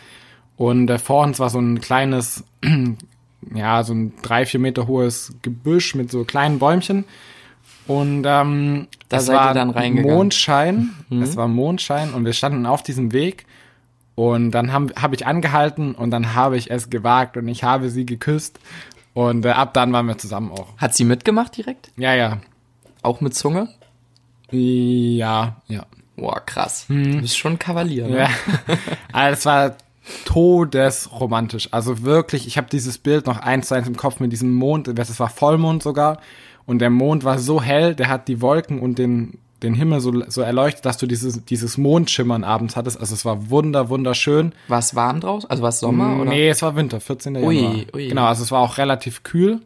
Und 0.57 0.89
äh, 0.89 0.99
vor 0.99 1.23
uns 1.23 1.39
war 1.39 1.49
so 1.49 1.59
ein 1.59 1.81
kleines, 1.81 2.43
ja, 3.53 3.83
so 3.83 3.93
ein 3.93 4.13
drei, 4.21 4.45
vier 4.45 4.59
Meter 4.59 4.87
hohes 4.87 5.33
Gebüsch 5.41 5.95
mit 5.95 6.11
so 6.11 6.23
kleinen 6.23 6.59
Bäumchen. 6.59 7.05
Und 7.87 8.25
ähm, 8.25 8.87
Da 9.09 9.17
es 9.17 9.27
war 9.29 9.53
dann 9.53 9.69
reingegangen. 9.69 10.15
Mondschein. 10.15 10.89
Es 11.21 11.35
war 11.35 11.47
Mondschein 11.47 12.13
und 12.13 12.25
wir 12.25 12.33
standen 12.33 12.65
auf 12.65 12.83
diesem 12.83 13.13
Weg. 13.13 13.45
Und 14.15 14.51
dann 14.51 14.73
habe 14.73 14.93
hab 15.01 15.13
ich 15.13 15.25
angehalten 15.27 15.93
und 15.93 16.11
dann 16.11 16.33
habe 16.33 16.57
ich 16.57 16.71
es 16.71 16.89
gewagt 16.89 17.37
und 17.37 17.47
ich 17.47 17.63
habe 17.63 17.89
sie 17.89 18.05
geküsst. 18.05 18.59
Und 19.13 19.45
äh, 19.45 19.49
ab 19.49 19.73
dann 19.73 19.93
waren 19.93 20.07
wir 20.07 20.17
zusammen 20.17 20.51
auch. 20.51 20.75
Hat 20.77 20.95
sie 20.95 21.05
mitgemacht 21.05 21.55
direkt? 21.55 21.91
Ja, 21.97 22.13
ja. 22.13 22.39
Auch 23.03 23.21
mit 23.21 23.35
Zunge? 23.35 23.69
Ja, 24.51 25.57
ja. 25.67 25.85
Boah, 26.15 26.43
krass. 26.45 26.85
Du 26.87 27.21
bist 27.21 27.37
schon 27.37 27.53
ein 27.53 27.59
Kavalier, 27.59 28.07
ne? 28.07 28.17
Ja. 28.17 28.29
Also 29.11 29.33
es 29.33 29.45
war 29.45 29.75
todesromantisch. 30.25 31.69
Also 31.71 32.03
wirklich, 32.03 32.47
ich 32.47 32.57
habe 32.57 32.67
dieses 32.69 32.97
Bild 32.97 33.27
noch 33.27 33.37
eins 33.37 33.67
zu 33.67 33.75
eins 33.75 33.87
im 33.87 33.97
Kopf 33.97 34.19
mit 34.19 34.31
diesem 34.31 34.53
Mond, 34.53 34.89
das 34.97 35.19
war 35.19 35.29
Vollmond 35.29 35.83
sogar. 35.83 36.19
Und 36.67 36.79
der 36.79 36.89
Mond 36.91 37.23
war 37.23 37.39
so 37.39 37.61
hell, 37.61 37.95
der 37.95 38.09
hat 38.09 38.27
die 38.27 38.41
Wolken 38.41 38.79
und 38.79 38.99
den, 38.99 39.39
den 39.63 39.73
Himmel 39.73 40.01
so, 40.01 40.29
so 40.29 40.41
erleuchtet, 40.41 40.85
dass 40.85 40.97
du 40.97 41.07
dieses, 41.07 41.43
dieses 41.45 41.77
Mondschimmern 41.77 42.43
abends 42.43 42.75
hattest. 42.75 42.99
Also 42.99 43.15
es 43.15 43.23
war 43.25 43.49
wunder, 43.49 43.89
wunderschön. 43.89 44.51
War 44.67 44.79
es 44.79 44.93
warm 44.93 45.21
draußen? 45.21 45.49
Also 45.49 45.63
war 45.63 45.69
es 45.69 45.79
Sommer? 45.79 46.19
Oder? 46.21 46.29
Nee, 46.29 46.49
es 46.49 46.61
war 46.61 46.75
Winter, 46.75 46.99
14. 46.99 47.37
Ui, 47.37 47.55
Januar. 47.55 47.75
ui. 47.95 48.07
Genau, 48.09 48.25
also 48.25 48.43
es 48.43 48.51
war 48.51 48.59
auch 48.59 48.77
relativ 48.77 49.23
kühl. 49.23 49.61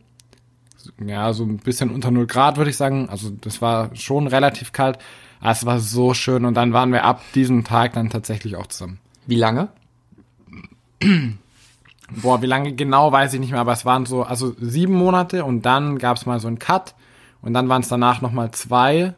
Ja, 1.05 1.33
so 1.33 1.43
ein 1.43 1.57
bisschen 1.57 1.89
unter 1.89 2.11
0 2.11 2.27
Grad, 2.27 2.57
würde 2.57 2.69
ich 2.69 2.77
sagen. 2.77 3.09
Also 3.09 3.31
das 3.31 3.61
war 3.61 3.95
schon 3.95 4.27
relativ 4.27 4.71
kalt. 4.71 4.99
Aber 5.39 5.51
es 5.51 5.65
war 5.65 5.79
so 5.79 6.13
schön 6.13 6.45
und 6.45 6.53
dann 6.53 6.71
waren 6.71 6.91
wir 6.91 7.03
ab 7.03 7.21
diesem 7.33 7.63
Tag 7.63 7.93
dann 7.93 8.11
tatsächlich 8.11 8.55
auch 8.55 8.67
zusammen. 8.67 8.99
Wie 9.25 9.35
lange? 9.35 9.69
Boah, 12.15 12.41
wie 12.41 12.47
lange 12.47 12.73
genau 12.73 13.11
weiß 13.11 13.33
ich 13.33 13.39
nicht 13.39 13.51
mehr, 13.51 13.61
aber 13.61 13.73
es 13.73 13.85
waren 13.85 14.05
so, 14.05 14.23
also 14.23 14.53
sieben 14.59 14.93
Monate 14.93 15.45
und 15.45 15.65
dann 15.65 15.97
gab 15.97 16.17
es 16.17 16.25
mal 16.25 16.39
so 16.39 16.47
einen 16.47 16.59
Cut 16.59 16.93
und 17.41 17.53
dann 17.53 17.69
waren 17.69 17.81
es 17.81 17.87
danach 17.87 18.21
nochmal 18.21 18.51
zwei 18.51 19.13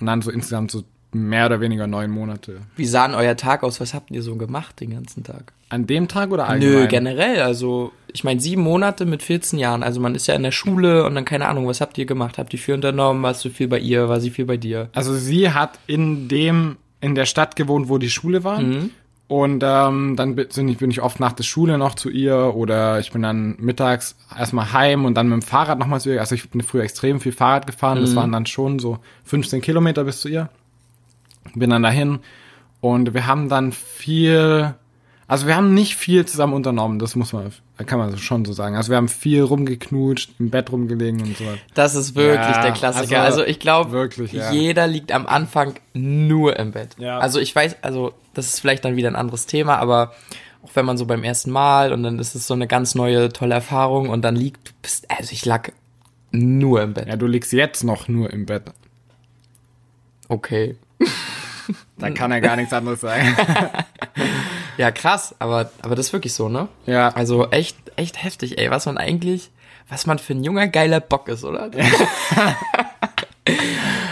und 0.00 0.06
dann 0.06 0.22
so 0.22 0.30
insgesamt 0.30 0.70
so 0.70 0.82
mehr 1.12 1.46
oder 1.46 1.60
weniger 1.60 1.86
neun 1.86 2.10
Monate. 2.10 2.60
Wie 2.76 2.86
sah 2.86 3.06
denn 3.06 3.16
euer 3.16 3.36
Tag 3.36 3.62
aus? 3.62 3.80
Was 3.80 3.94
habt 3.94 4.10
ihr 4.10 4.22
so 4.22 4.36
gemacht 4.36 4.80
den 4.80 4.90
ganzen 4.90 5.24
Tag? 5.24 5.52
An 5.68 5.86
dem 5.86 6.08
Tag 6.08 6.30
oder 6.30 6.48
allgemein? 6.48 6.82
Nö, 6.82 6.86
generell. 6.88 7.40
Also, 7.40 7.92
ich 8.12 8.22
meine, 8.22 8.40
sieben 8.40 8.62
Monate 8.62 9.04
mit 9.04 9.22
14 9.22 9.58
Jahren. 9.58 9.82
Also, 9.82 10.00
man 10.00 10.14
ist 10.14 10.26
ja 10.26 10.34
in 10.34 10.42
der 10.42 10.52
Schule 10.52 11.04
und 11.04 11.14
dann 11.14 11.24
keine 11.24 11.48
Ahnung, 11.48 11.66
was 11.66 11.80
habt 11.80 11.98
ihr 11.98 12.06
gemacht? 12.06 12.38
Habt 12.38 12.52
ihr 12.52 12.58
viel 12.58 12.74
unternommen? 12.74 13.22
Warst 13.22 13.44
du 13.44 13.50
viel 13.50 13.68
bei 13.68 13.78
ihr? 13.78 14.08
War 14.08 14.20
sie 14.20 14.30
viel 14.30 14.44
bei 14.44 14.56
dir? 14.56 14.90
Also 14.92 15.14
sie 15.14 15.50
hat 15.50 15.78
in 15.86 16.28
dem, 16.28 16.76
in 17.00 17.14
der 17.14 17.26
Stadt 17.26 17.56
gewohnt, 17.56 17.88
wo 17.88 17.98
die 17.98 18.10
Schule 18.10 18.44
war. 18.44 18.60
Mhm. 18.60 18.90
Und 19.28 19.64
ähm, 19.66 20.14
dann 20.14 20.36
bin 20.36 20.68
ich, 20.68 20.78
bin 20.78 20.90
ich 20.90 21.02
oft 21.02 21.18
nach 21.18 21.32
der 21.32 21.42
Schule 21.42 21.78
noch 21.78 21.96
zu 21.96 22.10
ihr 22.10 22.54
oder 22.54 23.00
ich 23.00 23.10
bin 23.10 23.22
dann 23.22 23.56
mittags 23.58 24.16
erstmal 24.36 24.72
heim 24.72 25.04
und 25.04 25.14
dann 25.14 25.28
mit 25.28 25.42
dem 25.42 25.42
Fahrrad 25.42 25.80
nochmal 25.80 26.00
zu 26.00 26.12
ihr. 26.12 26.20
Also 26.20 26.36
ich 26.36 26.48
bin 26.48 26.60
früher 26.60 26.84
extrem 26.84 27.20
viel 27.20 27.32
Fahrrad 27.32 27.66
gefahren. 27.66 27.98
Mhm. 27.98 28.02
Das 28.02 28.14
waren 28.14 28.30
dann 28.30 28.46
schon 28.46 28.78
so 28.78 28.98
15 29.24 29.60
Kilometer 29.62 30.04
bis 30.04 30.20
zu 30.20 30.28
ihr. 30.28 30.48
Bin 31.54 31.70
dann 31.70 31.82
dahin 31.82 32.20
und 32.80 33.14
wir 33.14 33.26
haben 33.26 33.48
dann 33.48 33.72
viel, 33.72 34.74
also 35.26 35.48
wir 35.48 35.56
haben 35.56 35.74
nicht 35.74 35.96
viel 35.96 36.24
zusammen 36.24 36.52
unternommen. 36.52 37.00
Das 37.00 37.16
muss 37.16 37.32
man, 37.32 37.50
kann 37.84 37.98
man 37.98 38.16
schon 38.16 38.44
so 38.44 38.52
sagen. 38.52 38.74
Also 38.76 38.90
wir 38.90 38.96
haben 38.96 39.08
viel 39.08 39.42
rumgeknutscht, 39.42 40.30
im 40.38 40.50
Bett 40.50 40.72
rumgelegen 40.72 41.20
und 41.22 41.36
so 41.36 41.44
weiter. 41.44 41.58
Das 41.74 41.94
ist 41.94 42.14
wirklich 42.14 42.40
Ja, 42.40 42.62
der 42.62 42.72
Klassiker. 42.72 43.20
also 43.22 43.40
Also, 43.40 43.44
ich 43.44 43.58
glaube, 43.60 43.90
wirklich, 43.92 44.32
ja. 44.32 44.50
jeder 44.50 44.86
liegt 44.86 45.12
am 45.12 45.26
Anfang 45.26 45.74
nur 45.92 46.58
im 46.58 46.72
Bett. 46.72 46.96
Ja. 46.98 47.18
Also 47.18 47.38
ich 47.38 47.54
weiß, 47.54 47.76
also 47.82 48.14
das 48.34 48.46
ist 48.46 48.60
vielleicht 48.60 48.84
dann 48.84 48.96
wieder 48.96 49.08
ein 49.10 49.16
anderes 49.16 49.46
Thema, 49.46 49.76
aber 49.76 50.12
auch 50.62 50.70
wenn 50.74 50.86
man 50.86 50.96
so 50.96 51.04
beim 51.06 51.22
ersten 51.22 51.50
Mal 51.50 51.92
und 51.92 52.02
dann 52.02 52.18
ist 52.18 52.34
es 52.34 52.46
so 52.46 52.54
eine 52.54 52.66
ganz 52.66 52.94
neue, 52.94 53.28
tolle 53.30 53.54
Erfahrung 53.54 54.08
und 54.08 54.22
dann 54.22 54.36
liegt, 54.36 54.68
du 54.68 54.72
bist, 54.82 55.10
also 55.10 55.32
ich 55.32 55.44
lag 55.44 55.70
nur 56.32 56.82
im 56.82 56.94
Bett. 56.94 57.08
Ja, 57.08 57.16
du 57.16 57.26
liegst 57.26 57.52
jetzt 57.52 57.84
noch 57.84 58.08
nur 58.08 58.32
im 58.32 58.46
Bett. 58.46 58.64
Okay. 60.28 60.76
Da 61.98 62.10
kann 62.10 62.30
er 62.32 62.40
gar 62.40 62.56
nichts 62.56 62.72
anderes 62.72 63.00
sagen. 63.00 63.36
Ja, 64.78 64.90
krass, 64.90 65.34
aber, 65.38 65.70
aber 65.82 65.94
das 65.96 66.06
ist 66.06 66.12
wirklich 66.12 66.34
so, 66.34 66.48
ne? 66.48 66.68
Ja. 66.86 67.08
Also 67.10 67.50
echt, 67.50 67.76
echt 67.96 68.22
heftig, 68.22 68.58
ey, 68.58 68.70
was 68.70 68.86
man 68.86 68.98
eigentlich, 68.98 69.50
was 69.88 70.06
man 70.06 70.18
für 70.18 70.34
ein 70.34 70.44
junger, 70.44 70.66
geiler 70.68 71.00
Bock 71.00 71.28
ist, 71.28 71.44
oder? 71.44 71.70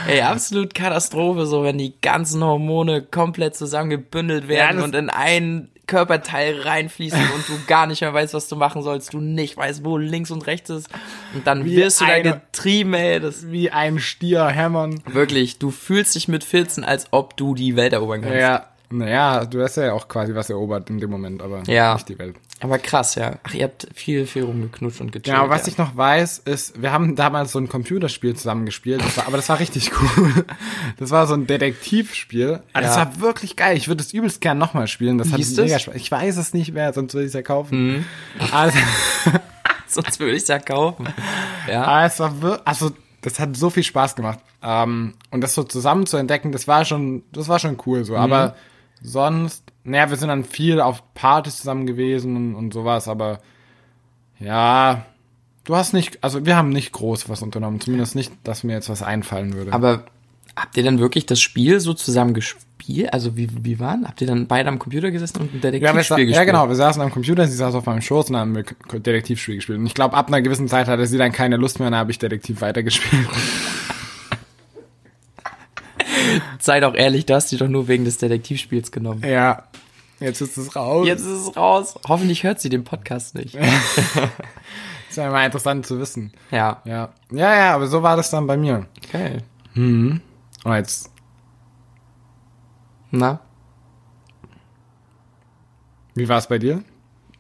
ey, 0.09 0.21
absolut 0.23 0.75
Katastrophe, 0.75 1.47
so 1.47 1.65
wenn 1.65 1.79
die 1.79 1.95
ganzen 2.01 2.43
Hormone 2.45 3.03
komplett 3.03 3.57
zusammengebündelt 3.57 4.49
werden 4.49 4.77
das- 4.77 4.85
und 4.85 4.95
in 4.95 5.11
einen 5.11 5.71
Körperteil 5.87 6.63
reinfließen 6.63 7.21
und 7.35 7.47
du 7.47 7.53
gar 7.67 7.87
nicht 7.87 8.01
mehr 8.01 8.15
weißt, 8.15 8.33
was 8.33 8.49
du 8.49 8.57
machen 8.57 8.83
sollst, 8.83 9.13
du 9.13 9.19
nicht 9.21 9.59
weißt, 9.59 9.85
wo 9.85 9.99
links 9.99 10.31
und 10.31 10.47
rechts 10.47 10.71
ist 10.71 10.89
und 11.35 11.47
dann 11.47 11.67
Wie 11.67 11.77
wirst 11.77 12.01
du 12.01 12.07
da 12.07 12.13
eine- 12.13 12.41
getrieben, 12.41 12.95
ey, 12.95 13.21
das 13.21 13.51
Wie 13.51 13.71
ein 13.71 13.99
Stier 13.99 14.47
hämmern. 14.47 15.03
wirklich, 15.07 15.59
du 15.59 15.71
fühlst 15.71 16.15
dich 16.15 16.27
mit 16.27 16.43
14, 16.43 16.85
als 16.85 17.09
ob 17.11 17.37
du 17.37 17.55
die 17.55 17.77
Welt 17.77 17.93
erobern 17.93 18.23
kannst. 18.23 18.39
Ja, 18.39 18.67
naja, 18.91 19.45
du 19.45 19.63
hast 19.63 19.77
ja 19.77 19.93
auch 19.93 20.09
quasi 20.09 20.35
was 20.35 20.51
erobert 20.51 20.89
in 20.91 20.99
dem 21.01 21.11
Moment, 21.11 21.43
aber 21.43 21.63
Ja. 21.67 21.95
nicht 21.95 22.09
die 22.09 22.19
Welt. 22.19 22.37
Aber 22.61 22.79
krass, 22.79 23.17
ja. 23.17 23.35
Ach, 23.43 23.53
ihr 23.53 23.65
habt 23.65 23.89
viel, 23.95 24.27
viel 24.27 24.45
rumgeknutscht 24.45 25.01
und 25.01 25.13
gechillt. 25.13 25.27
Ja, 25.27 25.41
aber 25.43 25.51
was 25.51 25.63
ja. 25.67 25.73
ich 25.73 25.79
noch 25.79 25.97
weiß, 25.97 26.39
ist, 26.39 26.81
wir 26.81 26.93
haben 26.93 27.15
damals 27.17 27.53
so 27.53 27.59
ein 27.59 27.69
Computerspiel 27.69 28.37
zusammen 28.37 28.65
gespielt, 28.65 29.03
das 29.05 29.17
war, 29.17 29.27
aber 29.27 29.37
das 29.37 29.49
war 29.49 29.59
richtig 29.59 29.91
cool. 30.17 30.45
Das 30.99 31.11
war 31.11 31.27
so 31.27 31.35
ein 31.35 31.47
Detektivspiel. 31.47 32.61
Aber 32.73 32.83
Das 32.83 32.97
Ja. 32.97 33.07
war 33.07 33.21
wirklich 33.21 33.57
geil. 33.57 33.77
Ich 33.77 33.89
würde 33.89 34.03
es 34.03 34.13
übelst 34.15 34.41
gern 34.41 34.57
nochmal 34.59 34.87
spielen. 34.87 35.19
Das 35.19 35.31
hat 35.33 35.39
hieß 35.39 35.57
mega 35.57 35.75
das? 35.75 35.83
Spaß. 35.83 35.95
Ich 35.97 36.11
weiß 36.11 36.37
es 36.37 36.55
nicht 36.55 36.73
mehr, 36.73 36.93
sonst 36.93 37.13
würde 37.15 37.25
ich 37.25 37.29
es 37.31 37.35
ja 37.35 37.43
kaufen. 37.43 38.07
Also, 38.53 38.79
sonst 39.89 40.21
würde 40.21 40.33
ich 40.37 40.43
es 40.43 40.49
ja 40.49 40.59
kaufen. 40.59 41.09
Ja. 41.71 41.83
Aber 41.85 42.07
es 42.07 42.19
war 42.21 42.41
wirklich, 42.41 42.63
also 42.67 42.91
das 43.21 43.41
hat 43.41 43.57
so 43.57 43.69
viel 43.71 43.83
Spaß 43.85 44.15
gemacht. 44.17 44.39
Ähm, 44.63 45.15
und 45.31 45.41
das 45.43 45.55
so 45.55 45.63
zusammen 45.65 46.07
zu 46.07 46.17
entdecken, 46.17 46.53
das 46.53 46.67
war 46.69 46.85
schon, 46.85 47.23
das 47.33 47.49
war 47.49 47.59
schon 47.59 47.77
cool 47.87 48.05
so. 48.05 48.17
Aber 48.17 48.55
sonst, 49.05 49.63
naja, 49.85 50.09
wir 50.11 50.17
sind 50.17 50.29
dann 50.29 50.43
viel 50.45 50.81
auf 50.81 51.03
Partys 51.15 51.59
zusammen 51.59 51.87
gewesen 51.87 52.35
und, 52.37 52.55
und 52.57 52.73
sowas, 52.75 53.07
aber 53.07 53.39
ja, 54.41 55.05
du 55.65 55.77
hast 55.77 55.93
nicht, 55.93 56.25
also 56.25 56.45
wir 56.47 56.57
haben 56.57 56.71
nicht 56.71 56.93
groß 56.93 57.29
was 57.29 57.43
unternommen. 57.43 57.81
Zumindest 57.81 58.15
nicht, 58.17 58.33
dass 58.43 58.65
mir 58.65 58.73
jetzt 58.73 58.89
was 58.89 59.03
einfallen 59.03 59.53
würde. 59.55 59.73
Aber 59.73 60.07
habt 60.57 60.77
ihr 60.77 60.83
dann 60.83 60.99
wirklich 60.99 61.27
das 61.27 61.41
Spiel 61.41 61.81
so 61.81 61.93
zusammen 61.95 62.33
gespielt? 62.35 62.65
Also 63.13 63.37
wie, 63.37 63.49
wie 63.63 63.79
waren? 63.79 64.07
Habt 64.07 64.21
ihr 64.21 64.27
dann 64.27 64.47
beide 64.47 64.69
am 64.69 64.79
Computer 64.79 65.11
gesessen 65.11 65.41
und 65.43 65.53
ein 65.55 65.61
ja, 65.63 65.71
Detektivspiel 65.71 66.03
sa- 66.05 66.17
gespielt? 66.17 66.37
ja, 66.37 66.45
genau, 66.45 66.69
wir 66.69 66.75
saßen 66.77 67.01
am 67.01 67.11
Computer, 67.11 67.47
sie 67.47 67.57
saß 67.57 67.75
auf 67.75 67.87
meinem 67.87 68.03
Schoß 68.03 68.31
und 68.31 68.37
haben 68.37 68.55
K- 68.63 68.99
Detektivspiel 68.99 69.57
gespielt. 69.57 69.79
Und 69.79 69.87
ich 69.87 69.95
glaube, 69.95 70.15
ab 70.17 70.29
einer 70.29 70.43
gewissen 70.43 70.69
Zeit 70.69 70.89
hatte 70.89 71.07
sie 71.07 71.17
dann 71.19 71.33
keine 71.33 71.57
Lust 71.57 71.79
mehr 71.79 71.87
und 71.89 71.93
dann 71.93 72.01
habe 72.01 72.11
ich 72.11 72.19
Detektiv 72.19 72.61
weitergespielt. 72.61 73.27
Sei 76.59 76.81
doch 76.81 76.95
ehrlich, 76.95 77.27
du 77.27 77.35
hast 77.35 77.51
die 77.53 77.57
doch 77.57 77.69
nur 77.69 77.89
wegen 77.89 78.05
des 78.05 78.19
Detektivspiels 78.19 78.91
genommen. 78.93 79.23
ja, 79.25 79.65
jetzt 80.21 80.41
ist 80.41 80.57
es 80.57 80.75
raus. 80.77 81.07
Jetzt 81.07 81.21
ist 81.23 81.49
es 81.49 81.57
raus. 81.57 81.95
Hoffentlich 82.09 82.43
hört 82.45 82.61
sie 82.61 82.69
den 82.69 82.85
Podcast 82.85 83.35
nicht. 83.35 83.57
Ist 85.11 85.19
ja 85.19 85.29
immer 85.29 85.45
interessant 85.47 85.87
zu 85.87 86.01
wissen. 86.01 86.33
Ja. 86.51 86.83
Ja, 86.85 87.11
ja, 87.31 87.55
ja, 87.55 87.75
aber 87.77 87.87
so 87.87 88.03
war 88.03 88.17
das 88.17 88.31
dann 88.31 88.49
bei 88.49 88.57
mir. 88.57 88.87
Geil. 89.13 89.43
Und 89.77 90.21
jetzt, 90.65 91.11
Na, 93.13 93.39
wie 96.17 96.29
war 96.29 96.39
es 96.39 96.49
bei 96.49 96.59
dir? 96.59 96.83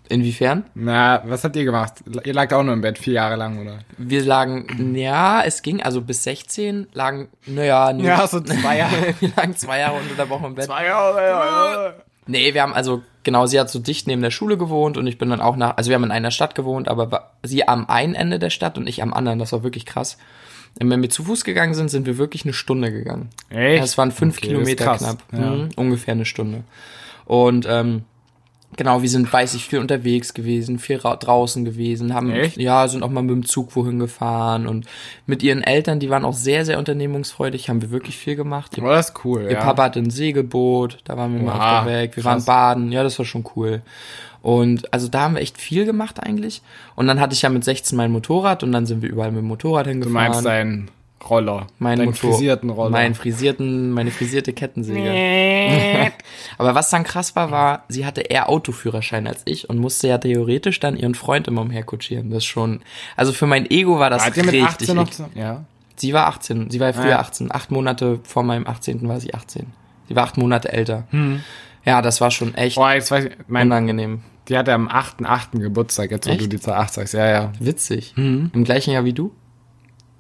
Inwiefern? 0.08 0.64
Na, 0.74 1.22
was 1.26 1.44
habt 1.44 1.56
ihr 1.56 1.64
gemacht? 1.64 1.94
Ihr 2.24 2.34
lagt 2.34 2.52
auch 2.52 2.62
nur 2.62 2.74
im 2.74 2.80
Bett, 2.80 2.98
vier 2.98 3.14
Jahre 3.14 3.36
lang, 3.36 3.60
oder? 3.60 3.78
Wir 3.98 4.22
lagen, 4.24 4.94
ja, 4.94 5.42
es 5.42 5.62
ging, 5.62 5.82
also 5.82 6.00
bis 6.00 6.24
16 6.24 6.88
lagen, 6.92 7.28
naja, 7.46 7.92
nee. 7.92 8.04
Ja, 8.04 8.26
so 8.26 8.40
zwei 8.40 8.78
Jahre. 8.78 9.14
wir 9.20 9.30
lagen 9.36 9.56
zwei 9.56 9.80
Jahre 9.80 9.96
unter 9.98 10.14
der 10.14 10.28
Woche 10.28 10.46
im 10.46 10.54
Bett. 10.54 10.66
Zwei 10.66 10.86
Jahre. 10.86 11.94
Nee, 12.26 12.54
wir 12.54 12.62
haben 12.62 12.72
also, 12.72 13.02
genau, 13.22 13.46
sie 13.46 13.60
hat 13.60 13.68
so 13.70 13.78
dicht 13.78 14.06
neben 14.06 14.22
der 14.22 14.30
Schule 14.30 14.56
gewohnt 14.56 14.96
und 14.96 15.06
ich 15.06 15.18
bin 15.18 15.28
dann 15.30 15.40
auch 15.40 15.56
nach, 15.56 15.76
also 15.76 15.90
wir 15.90 15.94
haben 15.96 16.04
in 16.04 16.10
einer 16.10 16.30
Stadt 16.30 16.54
gewohnt, 16.54 16.88
aber 16.88 17.32
sie 17.42 17.68
am 17.68 17.88
einen 17.88 18.14
Ende 18.14 18.38
der 18.38 18.50
Stadt 18.50 18.78
und 18.78 18.88
ich 18.88 19.02
am 19.02 19.12
anderen, 19.12 19.38
das 19.38 19.52
war 19.52 19.62
wirklich 19.62 19.84
krass. 19.84 20.16
Und 20.80 20.90
wenn 20.90 21.02
wir 21.02 21.10
zu 21.10 21.22
Fuß 21.24 21.44
gegangen 21.44 21.74
sind, 21.74 21.88
sind 21.88 22.06
wir 22.06 22.18
wirklich 22.18 22.44
eine 22.44 22.52
Stunde 22.52 22.90
gegangen. 22.90 23.28
Echt? 23.50 23.78
Ja, 23.78 23.84
es 23.84 23.96
waren 23.96 24.10
fünf 24.10 24.38
Okay, 24.38 24.48
Kilometer 24.48 24.84
das 24.86 24.98
knapp. 24.98 25.18
ja. 25.32 25.38
Mhm, 25.38 25.68
ungefähr 25.76 26.12
eine 26.12 26.24
Stunde. 26.24 26.64
Und 27.26 27.66
ähm, 27.68 28.04
genau, 28.76 29.02
wir 29.02 29.08
sind, 29.08 29.32
weiß 29.32 29.54
ich, 29.54 29.64
viel 29.66 29.78
unterwegs 29.78 30.34
gewesen, 30.34 30.78
viel 30.78 30.96
ra 30.96 31.16
draußen 31.16 31.64
gewesen, 31.64 32.14
haben 32.14 32.30
Echt? 32.30 32.56
ja, 32.56 32.86
sind 32.88 33.02
auch 33.02 33.10
mal 33.10 33.22
mit 33.22 33.30
dem 33.32 33.44
Zug 33.46 33.74
wohin 33.76 33.98
gefahren 33.98 34.66
und 34.66 34.86
mit 35.26 35.42
ihren 35.42 35.62
Eltern, 35.62 36.00
die 36.00 36.10
waren 36.10 36.24
auch 36.24 36.32
sehr, 36.34 36.64
sehr 36.64 36.78
unternehmungsfreudig, 36.78 37.68
haben 37.68 37.82
wir 37.82 37.90
wirklich 37.90 38.16
viel 38.16 38.36
gemacht. 38.36 38.76
Ihr, 38.76 38.82
Oh, 38.84 38.88
das 38.88 39.10
ist 39.10 39.24
cool, 39.24 39.42
ihr 39.42 39.52
ja. 39.52 39.60
Papa 39.60 39.84
hatte 39.84 40.00
ein 40.00 40.10
Segelboot, 40.10 40.98
da 41.04 41.16
waren 41.16 41.34
wir 41.34 41.42
mal 41.42 41.52
öfter 41.54 41.86
weg. 41.90 42.16
Wir 42.16 42.22
krass. 42.22 42.46
waren 42.46 42.74
baden, 42.76 42.92
ja, 42.92 43.02
das 43.02 43.18
war 43.18 43.26
schon 43.26 43.44
cool. 43.56 43.82
Und 44.42 44.92
also 44.92 45.08
da 45.08 45.22
haben 45.22 45.34
wir 45.36 45.40
echt 45.42 45.58
viel 45.58 45.86
gemacht 45.86 46.22
eigentlich. 46.22 46.60
Und 46.96 47.06
dann 47.06 47.18
hatte 47.18 47.32
ich 47.32 47.40
ja 47.42 47.48
mit 47.48 47.64
16 47.64 47.96
mein 47.96 48.12
Motorrad 48.12 48.62
und 48.62 48.72
dann 48.72 48.84
sind 48.84 49.00
wir 49.00 49.08
überall 49.08 49.30
mit 49.32 49.38
dem 49.40 49.46
Motorrad 49.48 49.86
Du 49.86 49.90
hingefahren. 49.90 50.14
meinst 50.32 50.44
deinen 50.44 50.90
Roller. 51.28 51.66
mein 51.78 51.98
deinen 51.98 52.08
Motor, 52.10 52.32
frisierten 52.32 52.70
Roller. 52.70 52.90
Meinen 52.90 53.14
frisierten, 53.14 53.90
meine 53.92 54.10
frisierte 54.10 54.52
Kettensäge. 54.52 55.10
Aber 56.58 56.74
was 56.74 56.90
dann 56.90 57.04
krass 57.04 57.34
war, 57.34 57.50
war, 57.50 57.84
sie 57.88 58.04
hatte 58.04 58.20
eher 58.20 58.48
Autoführerschein 58.48 59.26
als 59.26 59.42
ich 59.46 59.70
und 59.70 59.78
musste 59.78 60.08
ja 60.08 60.18
theoretisch 60.18 60.80
dann 60.80 60.96
ihren 60.96 61.14
Freund 61.14 61.48
immer 61.48 61.62
umherkutschieren. 61.62 62.30
Das 62.30 62.38
ist 62.38 62.44
schon, 62.46 62.80
also 63.16 63.32
für 63.32 63.46
mein 63.46 63.70
Ego 63.70 63.98
war 63.98 64.10
das 64.10 64.24
Wart 64.24 64.36
ihr 64.36 64.44
mit 64.44 64.54
richtig. 64.54 64.90
18 64.90 64.96
noch? 64.96 65.08
Ja. 65.34 65.64
Sie 65.96 66.12
war 66.12 66.26
18, 66.26 66.70
sie 66.70 66.80
war 66.80 66.88
ja 66.88 66.92
früher 66.92 67.08
Ja. 67.10 67.18
18. 67.20 67.52
Acht 67.52 67.70
Monate 67.70 68.20
vor 68.24 68.42
meinem 68.42 68.66
18. 68.66 69.08
war 69.08 69.20
sie 69.20 69.32
18. 69.32 69.66
Sie 70.08 70.16
war 70.16 70.24
acht 70.24 70.36
Monate 70.36 70.72
älter. 70.72 71.04
Hm. 71.10 71.40
Ja, 71.86 72.02
das 72.02 72.20
war 72.20 72.30
schon 72.30 72.54
echt 72.54 72.76
Boah, 72.76 72.92
jetzt 72.92 73.10
weiß 73.10 73.26
ich, 73.26 73.32
mein, 73.46 73.68
unangenehm. 73.68 74.22
die 74.48 74.58
hatte 74.58 74.72
am 74.74 74.88
8.8. 74.88 75.58
Geburtstag, 75.60 76.10
jetzt 76.10 76.26
wo 76.26 76.32
Echt? 76.32 76.42
du 76.42 76.48
die 76.48 76.60
Zahl 76.60 76.74
8 76.80 76.92
sagst. 76.94 77.14
Ja, 77.14 77.26
ja. 77.30 77.52
Witzig. 77.60 78.12
Hm. 78.16 78.50
Im 78.52 78.64
gleichen 78.64 78.90
Jahr 78.90 79.04
wie 79.04 79.12
du? 79.12 79.32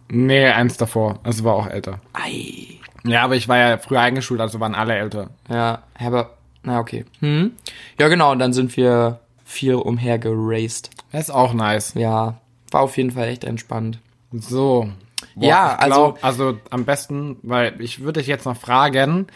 Nee, 0.08 0.46
eins 0.46 0.76
davor. 0.76 1.18
Also 1.22 1.44
war 1.44 1.54
auch 1.54 1.66
älter. 1.66 2.00
Ei. 2.12 2.78
Ja, 3.06 3.22
aber 3.22 3.36
ich 3.36 3.48
war 3.48 3.58
ja 3.58 3.78
früher 3.78 4.00
eingeschult, 4.00 4.40
also 4.40 4.60
waren 4.60 4.74
alle 4.74 4.94
älter. 4.94 5.30
Ja, 5.48 5.82
aber, 5.98 6.38
na 6.62 6.80
okay. 6.80 7.04
Hm. 7.20 7.52
Ja, 7.98 8.08
genau, 8.08 8.32
und 8.32 8.38
dann 8.38 8.52
sind 8.52 8.76
wir 8.76 9.20
viel 9.44 9.74
umhergeraced. 9.74 10.90
Das 11.12 11.28
ist 11.28 11.30
auch 11.30 11.52
nice. 11.52 11.94
Ja, 11.94 12.40
war 12.70 12.80
auf 12.80 12.96
jeden 12.96 13.10
Fall 13.12 13.28
echt 13.28 13.44
entspannt. 13.44 13.98
So. 14.32 14.88
Ja, 15.36 15.78
ich 15.80 15.86
glaub, 15.86 16.24
also 16.24 16.58
am 16.70 16.84
besten, 16.84 17.36
weil 17.42 17.80
ich 17.80 18.00
würde 18.00 18.20
dich 18.20 18.26
jetzt 18.26 18.46
noch 18.46 18.56
fragen, 18.56 19.26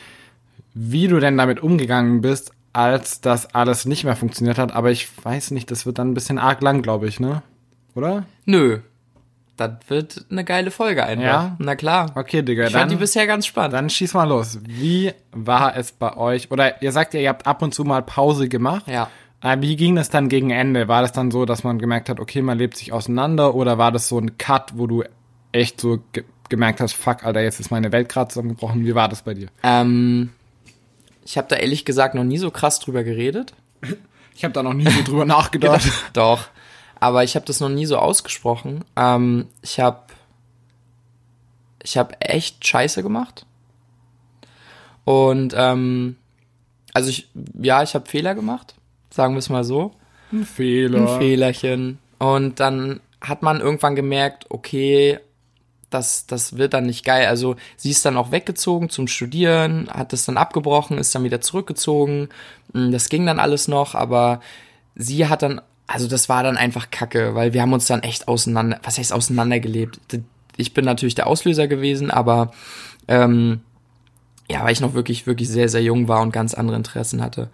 wie 0.75 1.09
du 1.09 1.19
denn 1.21 1.37
damit 1.37 1.61
umgegangen 1.61 2.21
bist, 2.21 2.53
als 2.73 3.21
das 3.21 3.55
alles 3.55 3.85
nicht 3.85 4.05
mehr 4.05 4.17
funktioniert 4.17 4.59
hat. 4.59 4.73
Aber 4.73 4.91
ich 4.91 5.09
weiß 5.25 5.51
nicht, 5.51 5.71
das 5.71 5.87
wird 5.87 5.99
dann 5.99 6.11
ein 6.11 6.15
bisschen 6.15 6.39
arg 6.39 6.63
lang, 6.63 6.83
glaube 6.83 7.09
ich, 7.09 7.21
ne? 7.21 7.43
Oder? 7.95 8.25
Nö. 8.45 8.81
Das 9.59 9.73
wird 9.89 10.25
eine 10.31 10.45
geile 10.45 10.71
Folge 10.71 11.05
einfach. 11.05 11.25
Ja? 11.25 11.57
Na 11.59 11.77
klar. 11.77 12.13
Okay, 12.15 12.43
Digga, 12.43 12.67
Ich 12.69 12.73
fand 12.73 12.91
die 12.91 12.95
dann, 12.95 13.01
bisher 13.01 13.27
ganz 13.27 13.45
spannend. 13.47 13.75
dann 13.75 13.91
schieß 13.91 14.15
mal 14.15 14.25
los. 14.29 14.59
Wie 14.67 15.13
war 15.33 15.77
es 15.77 15.93
bei 15.93 16.17
euch? 16.17 16.51
Oder 16.51 16.81
ihr 16.81 16.93
sagt 16.93 17.13
ja, 17.13 17.21
ihr 17.21 17.29
habt 17.29 17.47
ab 17.47 17.61
und 17.61 17.75
zu 17.75 17.85
mal 17.85 18.03
Pause 18.03 18.49
gemacht. 18.49 18.87
Ja. 18.89 19.11
Aber 19.41 19.61
wie 19.63 19.77
ging 19.77 19.95
das 19.97 20.11
dann 20.11 20.29
gegen 20.29 20.51
Ende? 20.51 20.89
War 20.89 21.03
das 21.03 21.13
dann 21.13 21.31
so, 21.31 21.45
dass 21.45 21.63
man 21.65 21.79
gemerkt 21.79 22.09
hat, 22.09 22.19
okay, 22.21 22.41
man 22.41 22.57
lebt 22.59 22.77
sich 22.77 22.93
auseinander? 22.93 23.55
Oder 23.55 23.79
war 23.79 23.93
das 23.93 24.09
so 24.09 24.19
ein 24.19 24.39
Cut, 24.39 24.73
wo 24.77 24.87
du 24.87 25.05
echt 25.53 25.81
so 25.81 25.99
ge 26.13 26.25
gemerkt 26.49 26.81
hast, 26.81 26.95
fuck, 26.95 27.25
Alter, 27.25 27.43
jetzt 27.43 27.61
ist 27.61 27.71
meine 27.71 27.93
Welt 27.93 28.09
gerade 28.09 28.29
zusammengebrochen? 28.29 28.87
Wie 28.87 28.95
war 28.95 29.09
das 29.11 29.21
bei 29.21 29.35
dir? 29.35 29.49
Ähm, 29.63 30.31
ich 31.23 31.37
habe 31.37 31.47
da 31.49 31.57
ehrlich 31.57 31.85
gesagt 31.85 32.15
noch 32.15 32.25
nie 32.25 32.39
so 32.39 32.51
krass 32.51 32.81
drüber 32.81 33.05
geredet. 33.05 33.53
Ich 34.35 34.45
habe 34.45 34.55
da 34.55 34.63
noch 34.63 34.73
nie 34.73 34.89
so 34.89 35.03
drüber 35.03 35.25
nachgedacht. 35.27 35.87
Doch. 36.15 36.49
Aber 37.01 37.25
ich 37.25 37.35
habe 37.37 37.47
das 37.47 37.61
noch 37.61 37.69
nie 37.69 37.87
so 37.87 37.97
ausgesprochen. 37.99 38.85
Ähm, 38.97 39.47
ich 39.63 39.81
habe 39.81 40.03
ich 41.83 41.97
habe 41.97 42.21
echt 42.21 42.67
Scheiße 42.67 43.03
gemacht. 43.03 43.47
Und 45.05 45.55
ähm, 45.57 46.17
also 46.93 47.09
ich 47.11 47.29
ja, 47.61 47.83
ich 47.83 47.95
habe 47.95 48.09
Fehler 48.09 48.35
gemacht, 48.35 48.75
sagen 49.11 49.35
wir 49.35 49.39
es 49.39 49.49
mal 49.49 49.65
so. 49.65 49.93
Ein 50.33 50.45
Fehler. 50.45 51.13
ein 51.13 51.19
Fehlerchen. 51.19 51.99
Und 52.19 52.61
dann 52.61 53.01
hat 53.21 53.43
man 53.43 53.61
irgendwann 53.61 53.95
gemerkt, 53.97 54.47
okay, 54.51 55.19
das, 55.91 56.27
das 56.27 56.59
wird 56.59 56.75
dann 56.75 56.85
nicht 56.87 57.05
geil. 57.05 57.27
Also 57.27 57.57
sie 57.77 57.91
ist 57.91 58.05
dann 58.05 58.17
auch 58.17 58.31
weggezogen 58.31 58.91
zum 58.91 59.09
Studieren, 59.09 59.89
hat 59.91 60.13
das 60.13 60.27
dann 60.27 60.37
abgebrochen, 60.37 60.99
ist 60.99 61.15
dann 61.15 61.25
wieder 61.25 61.41
zurückgezogen. 61.41 62.29
Mm, 62.73 62.91
Das 62.91 63.09
ging 63.09 63.25
dann 63.25 63.39
alles 63.39 63.69
noch, 63.69 63.95
aber 63.95 64.41
sie 64.95 65.27
hat 65.29 65.43
dann, 65.43 65.61
also 65.89 66.07
das 66.07 66.29
war 66.29 66.43
dann 66.43 66.57
einfach 66.57 66.91
Kacke, 66.91 67.35
weil 67.35 67.55
wir 67.55 67.63
haben 67.63 67.73
uns 67.73 67.87
dann 67.87 68.03
echt 68.03 68.29
auseinander, 68.29 68.79
was 68.85 68.99
heißt 68.99 69.13
auseinandergelebt? 69.13 69.99
Ich 70.57 70.75
bin 70.75 70.85
natürlich 70.85 71.15
der 71.15 71.27
Auslöser 71.27 71.67
gewesen, 71.67 72.11
aber 72.11 72.53
ähm, 73.09 73.63
ja, 74.51 74.63
weil 74.63 74.73
ich 74.73 74.81
noch 74.81 74.93
wirklich, 74.93 75.27
wirklich 75.27 75.49
sehr, 75.49 75.69
sehr 75.71 75.83
jung 75.83 76.07
war 76.07 76.21
und 76.21 76.31
ganz 76.31 76.53
andere 76.53 76.77
Interessen 76.77 77.23
hatte, 77.23 77.49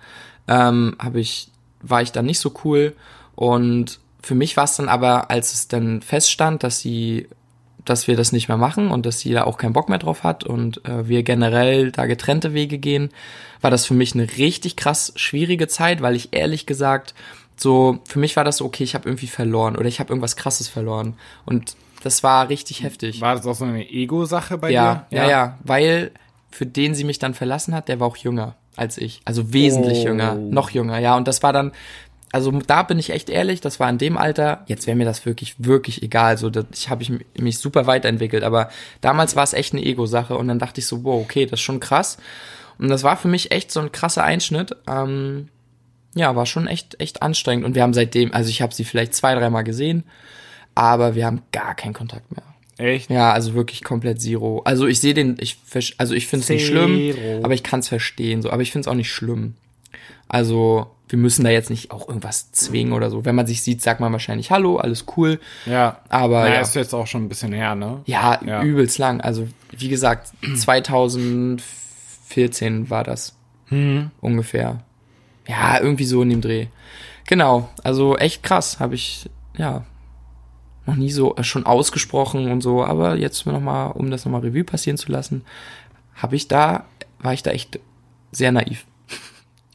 ähm, 0.49 0.97
habe 0.99 1.21
ich, 1.21 1.49
war 1.81 2.03
ich 2.03 2.11
dann 2.11 2.27
nicht 2.27 2.41
so 2.41 2.53
cool. 2.65 2.95
Und 3.37 4.01
für 4.21 4.35
mich 4.35 4.57
war 4.57 4.65
es 4.65 4.77
dann 4.77 4.89
aber, 4.89 5.31
als 5.31 5.53
es 5.55 5.69
dann 5.69 6.03
feststand, 6.03 6.65
dass 6.65 6.81
sie, 6.81 7.29
dass 7.85 8.09
wir 8.09 8.17
das 8.17 8.33
nicht 8.33 8.49
mehr 8.49 8.57
machen 8.57 8.91
und 8.91 9.07
dass 9.07 9.21
sie 9.21 9.33
da 9.33 9.45
auch 9.45 9.59
keinen 9.59 9.75
Bock 9.75 9.89
mehr 9.89 9.99
drauf 9.99 10.25
hat 10.25 10.43
und 10.43 10.85
äh, 10.85 11.07
wir 11.07 11.23
generell 11.23 11.93
da 11.93 12.07
getrennte 12.07 12.53
Wege 12.53 12.79
gehen, 12.79 13.11
war 13.61 13.71
das 13.71 13.87
für 13.87 13.95
mich 13.95 14.15
eine 14.15 14.29
richtig 14.39 14.75
krass 14.75 15.13
schwierige 15.15 15.69
Zeit, 15.69 16.03
weil 16.03 16.17
ich 16.17 16.33
ehrlich 16.33 16.67
gesagt 16.67 17.15
so, 17.57 17.99
für 18.07 18.19
mich 18.19 18.37
war 18.37 18.45
das 18.45 18.59
so, 18.59 18.65
okay, 18.65 18.85
ich 18.85 18.95
habe 18.95 19.09
irgendwie 19.09 19.27
verloren 19.27 19.77
oder 19.77 19.87
ich 19.87 20.01
habe 20.01 20.11
irgendwas 20.11 20.37
krasses 20.37 20.69
verloren. 20.69 21.17
Und 21.45 21.77
das 22.03 22.23
war 22.23 22.49
richtig 22.49 22.83
heftig. 22.83 23.21
War 23.21 23.35
das 23.37 23.47
auch 23.47 23.55
so 23.55 23.65
eine 23.65 23.89
Ego-Sache 23.89 24.59
bei 24.59 24.71
Ja, 24.71 25.07
dir? 25.11 25.19
ja, 25.19 25.29
ja, 25.29 25.59
weil 25.65 26.11
für 26.51 26.67
den 26.67 26.95
sie 26.95 27.05
mich 27.05 27.19
dann 27.19 27.35
verlassen 27.35 27.75
hat, 27.75 27.89
der 27.89 28.01
war 28.01 28.07
auch 28.09 28.17
jünger 28.17 28.57
als 28.77 28.99
ich. 28.99 29.21
Also 29.25 29.53
wesentlich 29.53 30.01
Oh. 30.01 30.09
jünger, 30.09 30.35
noch 30.35 30.71
jünger, 30.71 30.99
ja. 30.99 31.17
Und 31.17 31.29
das 31.29 31.43
war 31.45 31.53
dann, 31.53 31.73
also 32.33 32.51
da 32.51 32.83
bin 32.83 32.99
ich 32.99 33.11
echt 33.11 33.31
ehrlich, 33.31 33.61
das 33.61 33.79
war 33.79 33.89
in 33.89 33.99
dem 33.99 34.17
Alter, 34.19 34.65
jetzt 34.67 34.87
wäre 34.89 34.97
mir 34.97 35.05
das 35.05 35.25
wirklich, 35.25 35.55
wirklich 35.59 36.03
egal. 36.03 36.37
So, 36.39 36.51
das, 36.51 36.67
ich 36.75 36.91
habe 36.91 37.03
ich 37.05 37.13
mich 37.39 37.59
super 37.59 37.87
weiterentwickelt, 37.87 38.43
aber 38.43 38.69
damals 39.01 39.37
war 39.37 39.45
es 39.45 39.53
echt 39.53 39.73
eine 39.75 39.85
Ego-Sache 39.85 40.37
und 40.37 40.49
dann 40.49 40.59
dachte 40.59 40.81
ich 40.81 40.87
so, 40.89 41.05
wow, 41.05 41.23
okay, 41.23 41.47
das 41.47 41.61
ist 41.61 41.65
schon 41.65 41.79
krass. 41.81 42.19
Und 42.79 42.89
das 42.89 43.05
war 43.05 43.17
für 43.17 43.29
mich 43.29 43.53
echt 43.53 43.71
so 43.71 43.79
ein 43.79 43.93
krasser 43.93 44.25
Einschnitt. 44.25 44.75
Ähm, 44.89 45.49
ja, 46.15 46.35
war 46.37 46.47
schon 46.47 46.67
echt, 46.67 47.01
echt 47.01 47.23
anstrengend. 47.23 47.65
Und 47.65 47.75
wir 47.75 47.83
haben 47.83 47.95
seitdem, 47.95 48.33
also 48.33 48.51
ich 48.51 48.63
habe 48.63 48.75
sie 48.75 48.85
vielleicht 48.85 49.15
zwei, 49.15 49.35
dreimal 49.35 49.65
gesehen, 49.65 50.05
aber 50.75 51.15
wir 51.15 51.27
haben 51.27 51.43
gar 51.53 51.75
keinen 51.75 51.95
Kontakt 51.95 52.31
mehr. 52.33 52.43
Echt? 52.77 53.09
Ja, 53.11 53.33
also 53.33 53.55
wirklich 53.55 53.85
komplett 53.85 54.21
Zero. 54.21 54.63
Also 54.65 54.87
ich 54.87 55.01
sehe 55.01 55.15
den, 55.15 55.37
ich 55.39 55.59
also 55.99 56.15
ich 56.15 56.27
finde 56.27 56.43
es 56.43 56.49
nicht 56.49 56.67
schlimm, 56.67 57.15
aber 57.45 57.55
ich 57.55 57.63
kann 57.63 57.81
es 57.81 57.89
verstehen 57.89 58.43
so. 58.43 58.51
Aber 58.51 58.63
ich 58.63 58.73
finde 58.73 58.89
es 58.89 58.93
auch 58.93 58.97
nicht 58.97 59.13
schlimm. 59.13 59.55
Also 60.27 60.91
wir 61.09 61.19
müssen 61.19 61.45
da 61.45 61.51
jetzt 61.51 61.71
nicht 61.71 61.93
auch 61.93 62.09
irgendwas 62.09 62.51
zwingen 62.51 62.93
oder 62.93 63.11
so. 63.11 63.25
Wenn 63.25 63.37
man 63.37 63.47
sich 63.47 63.63
sieht, 63.63 63.81
sagt 63.83 64.01
man 64.01 64.11
wahrscheinlich 64.13 64.51
Hallo, 64.51 64.79
alles 64.79 65.05
cool. 65.17 65.39
Ja. 65.67 66.01
Aber 66.09 66.41
naja, 66.41 66.55
ja. 66.55 66.61
ist 66.63 66.75
jetzt 66.75 66.95
auch 66.95 67.07
schon 67.07 67.25
ein 67.25 67.29
bisschen 67.29 67.53
her, 67.53 67.77
ne? 67.77 68.01
Ja, 68.07 68.41
Ja. 68.45 68.63
übelst 68.63 68.99
lang. 68.99 69.21
Also 69.21 69.47
wie 69.71 69.89
gesagt, 69.89 70.33
2014 70.57 72.91
war 72.91 73.05
das 73.05 73.37
Mhm. 73.71 74.11
ungefähr. 74.21 74.81
Ja, 75.47 75.81
irgendwie 75.81 76.05
so 76.05 76.23
in 76.23 76.31
dem 76.31 76.41
Dreh. 76.41 76.67
Genau, 77.27 77.69
also 77.83 78.17
echt 78.17 78.43
krass, 78.43 78.81
habe 78.81 78.95
ich 78.95 79.31
ja 79.57 79.85
noch 80.87 80.97
nie 80.97 81.11
so 81.11 81.37
äh, 81.37 81.45
schon 81.45 81.65
ausgesprochen 81.67 82.51
und 82.51 82.61
so, 82.61 82.85
aber 82.85 83.17
jetzt 83.17 83.47
noch 83.47 83.61
mal, 83.61 83.89
um 83.89 84.11
das 84.11 84.25
nochmal 84.25 84.43
Revue 84.43 84.65
passieren 84.65 84.99
zu 84.99 85.11
lassen, 85.11 85.45
habe 86.15 86.37
ich 86.37 86.49
da 86.49 86.85
war 87.25 87.33
ich 87.33 87.43
da 87.43 87.51
echt 87.51 87.81
sehr 88.31 88.53
naiv. 88.53 88.85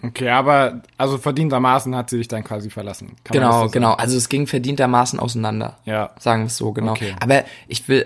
Okay, 0.02 0.30
aber 0.30 0.82
also 0.98 1.18
verdientermaßen 1.18 1.94
hat 1.96 2.10
sie 2.10 2.20
dich 2.20 2.30
dann 2.30 2.44
quasi 2.44 2.70
verlassen. 2.70 3.16
Kann 3.24 3.34
Genau, 3.34 3.64
so 3.64 3.70
genau. 3.70 3.94
Also 3.94 4.16
es 4.16 4.30
ging 4.30 4.48
verdientermaßen 4.48 5.20
auseinander. 5.20 5.78
Ja. 5.84 6.12
Sagen 6.20 6.44
wir 6.44 6.48
es 6.48 6.56
so, 6.56 6.72
genau. 6.72 6.92
Okay. 6.92 7.16
Aber 7.20 7.44
ich 7.68 7.90
will, 7.90 8.06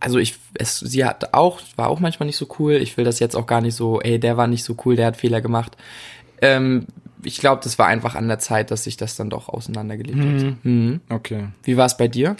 also 0.00 0.18
ich, 0.18 0.38
es, 0.54 0.78
sie 0.78 1.04
hat 1.04 1.34
auch, 1.34 1.60
war 1.76 1.90
auch 1.90 2.00
manchmal 2.00 2.26
nicht 2.26 2.38
so 2.38 2.46
cool. 2.58 2.74
Ich 2.74 2.96
will 2.96 3.04
das 3.04 3.18
jetzt 3.18 3.36
auch 3.36 3.46
gar 3.46 3.60
nicht 3.60 3.74
so, 3.74 4.00
ey, 4.00 4.18
der 4.18 4.38
war 4.38 4.46
nicht 4.46 4.64
so 4.64 4.76
cool, 4.86 4.96
der 4.96 5.06
hat 5.08 5.16
Fehler 5.18 5.42
gemacht. 5.42 5.76
Ähm, 6.40 6.86
ich 7.22 7.38
glaube, 7.38 7.60
das 7.64 7.78
war 7.78 7.86
einfach 7.86 8.14
an 8.14 8.28
der 8.28 8.38
Zeit, 8.38 8.70
dass 8.70 8.84
sich 8.84 8.96
das 8.96 9.16
dann 9.16 9.30
doch 9.30 9.48
auseinandergelebt 9.48 10.18
hat. 10.18 10.56
Mhm. 10.64 11.00
Okay. 11.08 11.48
Wie 11.64 11.76
war 11.76 11.86
es 11.86 11.96
bei 11.96 12.08
dir? 12.08 12.36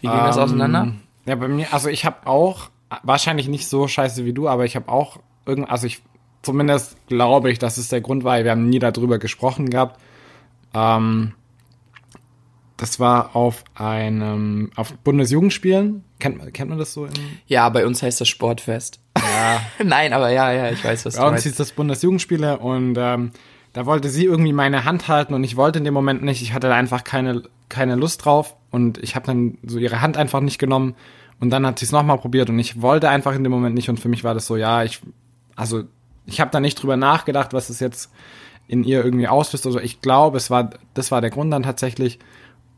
Wie 0.00 0.08
ging 0.08 0.16
das 0.16 0.36
Ähm, 0.36 0.42
auseinander? 0.42 0.92
Ja, 1.26 1.34
bei 1.36 1.48
mir, 1.48 1.72
also 1.72 1.88
ich 1.88 2.04
habe 2.04 2.26
auch, 2.26 2.70
wahrscheinlich 3.02 3.48
nicht 3.48 3.68
so 3.68 3.88
scheiße 3.88 4.24
wie 4.24 4.32
du, 4.32 4.48
aber 4.48 4.64
ich 4.64 4.74
habe 4.76 4.88
auch 4.88 5.18
irgend, 5.46 5.70
also 5.70 5.86
ich, 5.86 6.02
zumindest 6.42 6.96
glaube 7.06 7.50
ich, 7.50 7.58
dass 7.58 7.76
es 7.78 7.88
der 7.88 8.00
Grund 8.00 8.24
war, 8.24 8.42
wir 8.42 8.50
haben 8.50 8.68
nie 8.68 8.78
darüber 8.78 9.18
gesprochen 9.18 9.70
gehabt. 9.70 10.00
Ähm, 10.74 11.34
das 12.76 12.98
war 12.98 13.36
auf 13.36 13.62
einem, 13.74 14.70
auf 14.74 14.92
Bundesjugendspielen. 14.98 16.02
Kennt, 16.18 16.52
kennt 16.52 16.70
man 16.70 16.78
das 16.78 16.92
so? 16.94 17.06
Ja, 17.46 17.68
bei 17.68 17.86
uns 17.86 18.02
heißt 18.02 18.20
das 18.20 18.28
Sportfest. 18.28 18.98
Ja. 19.24 19.60
Nein, 19.84 20.12
aber 20.12 20.30
ja, 20.30 20.52
ja, 20.52 20.70
ich 20.70 20.84
weiß, 20.84 21.04
was 21.06 21.14
du 21.14 21.20
Bei 21.20 21.26
uns 21.26 21.32
meinst. 21.32 21.44
hieß 21.44 21.56
das 21.56 21.72
Bundesjugendspiele 21.72 22.58
und 22.58 22.96
ähm, 22.98 23.32
da 23.72 23.86
wollte 23.86 24.08
sie 24.08 24.24
irgendwie 24.24 24.52
meine 24.52 24.84
Hand 24.84 25.08
halten 25.08 25.34
und 25.34 25.44
ich 25.44 25.56
wollte 25.56 25.78
in 25.78 25.84
dem 25.84 25.94
Moment 25.94 26.22
nicht. 26.22 26.42
Ich 26.42 26.52
hatte 26.52 26.68
da 26.68 26.74
einfach 26.74 27.04
keine, 27.04 27.42
keine 27.68 27.94
Lust 27.96 28.24
drauf 28.24 28.56
und 28.70 28.98
ich 28.98 29.14
habe 29.14 29.26
dann 29.26 29.58
so 29.64 29.78
ihre 29.78 30.00
Hand 30.00 30.16
einfach 30.16 30.40
nicht 30.40 30.58
genommen 30.58 30.94
und 31.40 31.50
dann 31.50 31.66
hat 31.66 31.78
sie 31.78 31.86
es 31.86 31.92
nochmal 31.92 32.18
probiert 32.18 32.50
und 32.50 32.58
ich 32.58 32.82
wollte 32.82 33.08
einfach 33.08 33.34
in 33.34 33.42
dem 33.42 33.52
Moment 33.52 33.74
nicht 33.74 33.88
und 33.88 33.98
für 33.98 34.08
mich 34.08 34.24
war 34.24 34.34
das 34.34 34.46
so, 34.46 34.56
ja, 34.56 34.82
ich, 34.84 35.00
also 35.56 35.84
ich 36.26 36.40
habe 36.40 36.50
da 36.50 36.60
nicht 36.60 36.80
drüber 36.82 36.96
nachgedacht, 36.96 37.52
was 37.52 37.70
es 37.70 37.80
jetzt 37.80 38.10
in 38.68 38.84
ihr 38.84 39.04
irgendwie 39.04 39.28
auslöst. 39.28 39.66
Also 39.66 39.80
ich 39.80 40.00
glaube, 40.00 40.36
es 40.36 40.50
war, 40.50 40.70
das 40.94 41.10
war 41.10 41.20
der 41.20 41.30
Grund 41.30 41.52
dann 41.52 41.62
tatsächlich. 41.62 42.18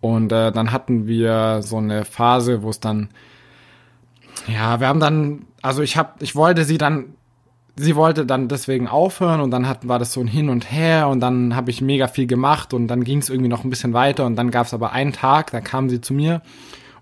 Und 0.00 0.33
äh, 0.33 0.50
dann 0.52 0.72
hatten 0.72 1.07
wir 1.07 1.61
so 1.62 1.78
eine 1.78 2.04
Phase, 2.04 2.62
wo 2.62 2.70
es 2.70 2.80
dann, 2.80 3.11
ja, 4.46 4.80
wir 4.80 4.88
haben 4.88 5.00
dann, 5.00 5.46
also 5.62 5.83
ich 5.83 5.96
habe, 5.96 6.12
ich 6.20 6.35
wollte 6.35 6.64
sie 6.64 6.78
dann 6.78 7.14
sie 7.76 7.96
wollte 7.96 8.24
dann 8.24 8.48
deswegen 8.48 8.88
aufhören 8.88 9.40
und 9.40 9.50
dann 9.50 9.68
hat, 9.68 9.88
war 9.88 9.98
das 9.98 10.12
so 10.12 10.20
ein 10.20 10.26
Hin 10.26 10.48
und 10.48 10.70
Her 10.70 11.09
und 11.09 11.20
dann 11.20 11.57
habe 11.57 11.70
ich 11.70 11.80
mega 11.80 12.07
viel 12.09 12.26
gemacht 12.26 12.72
und 12.72 12.88
dann 12.88 13.04
ging 13.04 13.18
es 13.18 13.30
irgendwie 13.30 13.48
noch 13.48 13.64
ein 13.64 13.70
bisschen 13.70 13.92
weiter 13.92 14.26
und 14.26 14.37
dann 14.37 14.50
gab 14.50 14.66
es 14.66 14.74
aber 14.74 14.92
einen 14.92 15.12
Tag, 15.12 15.50
da 15.50 15.61
kam 15.61 15.90
sie 15.90 16.00
zu 16.00 16.14
mir 16.14 16.42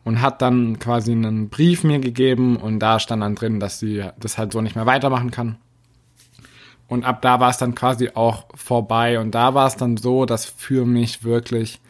und 0.05 0.21
hat 0.21 0.43
dann 0.43 0.79
quasi 0.79 1.13
einen 1.13 1.49
Brief 1.49 1.85
mir 1.85 1.99
gegeben 1.99 2.57
und 2.57 2.79
da 2.81 2.99
stand 2.99 3.23
dann 3.23 3.35
drin, 3.35 3.61
dass 3.61 3.79
sie 3.79 4.05
das 4.19 4.39
halt 4.39 4.53
so 4.53 4.61
nicht 4.61 4.75
mehr 4.75 4.87
weitermachen 4.87 5.31
kann. 5.31 5.57
Und 6.89 7.05
ab 7.05 7.23
da 7.23 7.41
war 7.41 7.51
es 7.51 7.59
dann 7.59 7.75
quasi 7.75 8.11
auch 8.15 8.47
vorbei 8.55 9.19
und 9.19 9.35
da 9.35 9.55
war 9.55 9.67
es 9.67 9.77
dann 9.77 9.97
so, 9.97 10.27
dass 10.27 10.45
für 10.45 10.85
mich 10.85 11.23
wirklich, 11.23 11.81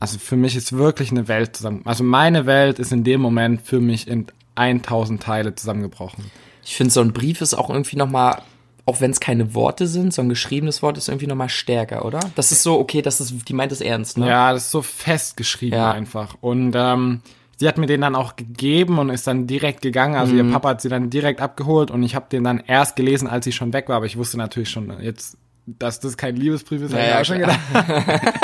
also 0.00 0.18
für 0.18 0.36
mich 0.36 0.56
ist 0.56 0.72
wirklich 0.72 1.10
eine 1.10 1.28
Welt 1.28 1.56
zusammen, 1.56 1.82
also 1.84 2.04
meine 2.04 2.46
Welt 2.46 2.78
ist 2.78 2.92
in 2.92 3.04
dem 3.04 3.20
Moment 3.20 3.62
für 3.62 3.80
mich 3.80 4.08
in 4.08 4.26
1000 4.54 5.22
Teile 5.22 5.54
zusammengebrochen. 5.54 6.30
Ich 6.64 6.76
finde, 6.76 6.92
so 6.92 7.00
ein 7.00 7.12
Brief 7.12 7.40
ist 7.40 7.54
auch 7.54 7.70
irgendwie 7.70 7.96
noch 7.96 8.08
mal, 8.08 8.42
auch 8.86 9.00
wenn 9.00 9.10
es 9.10 9.20
keine 9.20 9.54
Worte 9.54 9.86
sind, 9.86 10.12
so 10.14 10.22
ein 10.22 10.28
geschriebenes 10.28 10.82
Wort 10.82 10.98
ist 10.98 11.08
irgendwie 11.08 11.26
noch 11.26 11.36
mal 11.36 11.48
stärker, 11.48 12.04
oder? 12.04 12.20
Das 12.34 12.52
ist 12.52 12.62
so, 12.62 12.78
okay, 12.78 13.02
das 13.02 13.20
ist, 13.20 13.48
die 13.48 13.52
meint 13.54 13.72
es 13.72 13.80
ernst, 13.80 14.18
ne? 14.18 14.28
Ja, 14.28 14.52
das 14.52 14.64
ist 14.64 14.70
so 14.70 14.82
festgeschrieben 14.82 15.78
Ja. 15.78 15.92
einfach. 15.92 16.36
Und 16.40 16.72
ähm, 16.76 17.20
sie 17.56 17.66
hat 17.68 17.78
mir 17.78 17.86
den 17.86 18.00
dann 18.00 18.14
auch 18.14 18.36
gegeben 18.36 18.98
und 18.98 19.10
ist 19.10 19.26
dann 19.26 19.46
direkt 19.46 19.82
gegangen. 19.82 20.14
Also 20.16 20.32
Mhm. 20.34 20.38
ihr 20.38 20.52
Papa 20.52 20.70
hat 20.70 20.80
sie 20.82 20.88
dann 20.88 21.10
direkt 21.10 21.40
abgeholt 21.40 21.90
und 21.90 22.02
ich 22.02 22.14
habe 22.14 22.26
den 22.30 22.44
dann 22.44 22.58
erst 22.66 22.96
gelesen, 22.96 23.28
als 23.28 23.44
sie 23.44 23.52
schon 23.52 23.72
weg 23.72 23.88
war. 23.88 23.96
Aber 23.96 24.06
ich 24.06 24.16
wusste 24.16 24.36
natürlich 24.38 24.70
schon 24.70 24.92
jetzt, 25.00 25.36
dass 25.66 26.00
das 26.00 26.16
kein 26.16 26.34
Liebesbrief 26.36 26.82
ist. 26.82 26.92
Ja, 26.92 26.98
ich 26.98 27.06
ja, 27.08 27.20
auch 27.20 27.24
schon 27.24 27.38
gedacht. 27.38 27.60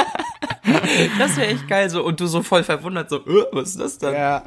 Das 1.18 1.36
wäre 1.36 1.48
echt 1.48 1.66
geil, 1.68 1.88
so, 1.88 2.04
und 2.04 2.20
du 2.20 2.26
so 2.26 2.42
voll 2.42 2.62
verwundert, 2.62 3.08
so, 3.10 3.16
äh, 3.26 3.44
was 3.52 3.70
ist 3.70 3.80
das 3.80 3.98
denn? 3.98 4.12
Ja. 4.14 4.42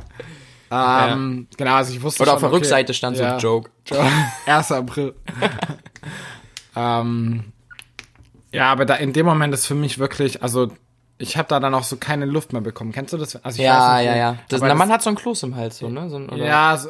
Ähm, 0.71 1.47
Genau, 1.57 1.75
also 1.75 1.93
ich 1.93 2.01
wusste 2.01 2.23
Oder 2.23 2.31
schon, 2.31 2.35
auf 2.35 2.39
der 2.41 2.49
okay, 2.49 2.55
Rückseite 2.57 2.93
stand 2.93 3.17
ja. 3.17 3.39
so 3.39 3.47
Joke. 3.47 3.69
1. 4.45 4.71
April. 4.71 5.13
ähm, 6.75 7.43
ja, 8.51 8.71
aber 8.71 8.85
da 8.85 8.95
in 8.95 9.13
dem 9.13 9.25
Moment 9.25 9.53
ist 9.53 9.65
für 9.65 9.75
mich 9.75 9.99
wirklich, 9.99 10.41
also 10.43 10.71
ich 11.17 11.37
habe 11.37 11.47
da 11.47 11.59
dann 11.59 11.73
auch 11.73 11.83
so 11.83 11.97
keine 11.97 12.25
Luft 12.25 12.53
mehr 12.53 12.61
bekommen. 12.61 12.91
Kennst 12.91 13.13
du 13.13 13.17
das? 13.17 13.35
Also 13.43 13.61
Ja, 13.61 13.97
nicht, 13.97 14.05
ja, 14.07 14.15
ja. 14.15 14.37
Das, 14.49 14.59
aber 14.61 14.67
na, 14.67 14.73
das- 14.73 14.79
man 14.79 14.89
hat 14.91 15.01
so 15.01 15.09
ein 15.09 15.15
Kloß 15.15 15.43
im 15.43 15.55
Hals, 15.55 15.77
so, 15.77 15.89
ne? 15.89 16.09
So, 16.09 16.17
ein-? 16.17 16.35
Ja, 16.37 16.77
so, 16.77 16.89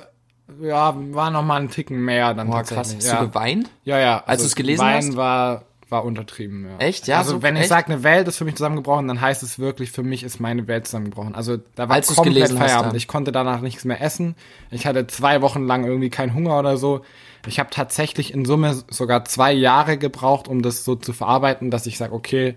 ja, 0.62 0.94
war 1.14 1.32
noch 1.32 1.44
mal 1.44 1.58
einen 1.58 1.70
Ticken 1.70 2.00
mehr 2.04 2.34
dann 2.34 2.48
Boah, 2.50 2.64
krass. 2.64 2.96
Hast 2.96 3.08
ja. 3.08 3.20
du 3.22 3.28
geweint? 3.28 3.70
ja, 3.84 4.00
ja. 4.00 4.24
Als 4.26 4.44
du's 4.44 4.56
gelesen 4.56 4.82
Wein 4.82 5.08
hast? 5.08 5.16
war 5.16 5.64
war 5.92 6.06
untertrieben, 6.06 6.66
ja. 6.70 6.78
Echt? 6.78 7.08
Ja, 7.08 7.18
Also 7.18 7.32
so- 7.34 7.42
wenn 7.44 7.56
ich 7.58 7.68
sage, 7.68 7.88
eine 7.92 8.02
Welt 8.04 8.28
ist 8.28 8.38
für 8.38 8.46
mich 8.46 8.56
zusammengebrochen, 8.56 9.08
dann 9.08 9.20
heißt 9.22 9.44
es 9.44 9.60
wirklich, 9.60 9.92
für 9.92 10.04
mich 10.04 10.24
ist 10.24 10.40
meine 10.40 10.68
Welt 10.68 10.88
zusammengebrochen. 10.88 11.36
Also 11.36 11.58
da 11.76 11.90
war 11.90 11.96
Als 11.96 12.16
komplett 12.16 12.52
Feierabend. 12.52 12.96
Ich 12.96 13.08
konnte 13.08 13.32
danach 13.32 13.62
nichts 13.62 13.84
mehr 13.86 14.02
essen. 14.02 14.36
Ich 14.72 14.86
hatte 14.86 15.06
zwei 15.08 15.42
Wochen 15.42 15.66
lang 15.68 15.84
irgendwie 15.86 16.10
keinen 16.10 16.34
Hunger 16.34 16.58
oder 16.58 16.78
so. 16.78 17.02
Ich 17.48 17.60
habe 17.60 17.70
tatsächlich 17.72 18.34
in 18.34 18.46
Summe 18.46 18.84
sogar 18.90 19.26
zwei 19.26 19.52
Jahre 19.52 19.98
gebraucht, 19.98 20.48
um 20.48 20.62
das 20.62 20.86
so 20.86 20.96
zu 20.96 21.12
verarbeiten, 21.12 21.70
dass 21.72 21.86
ich 21.86 21.98
sage, 21.98 22.14
okay, 22.14 22.56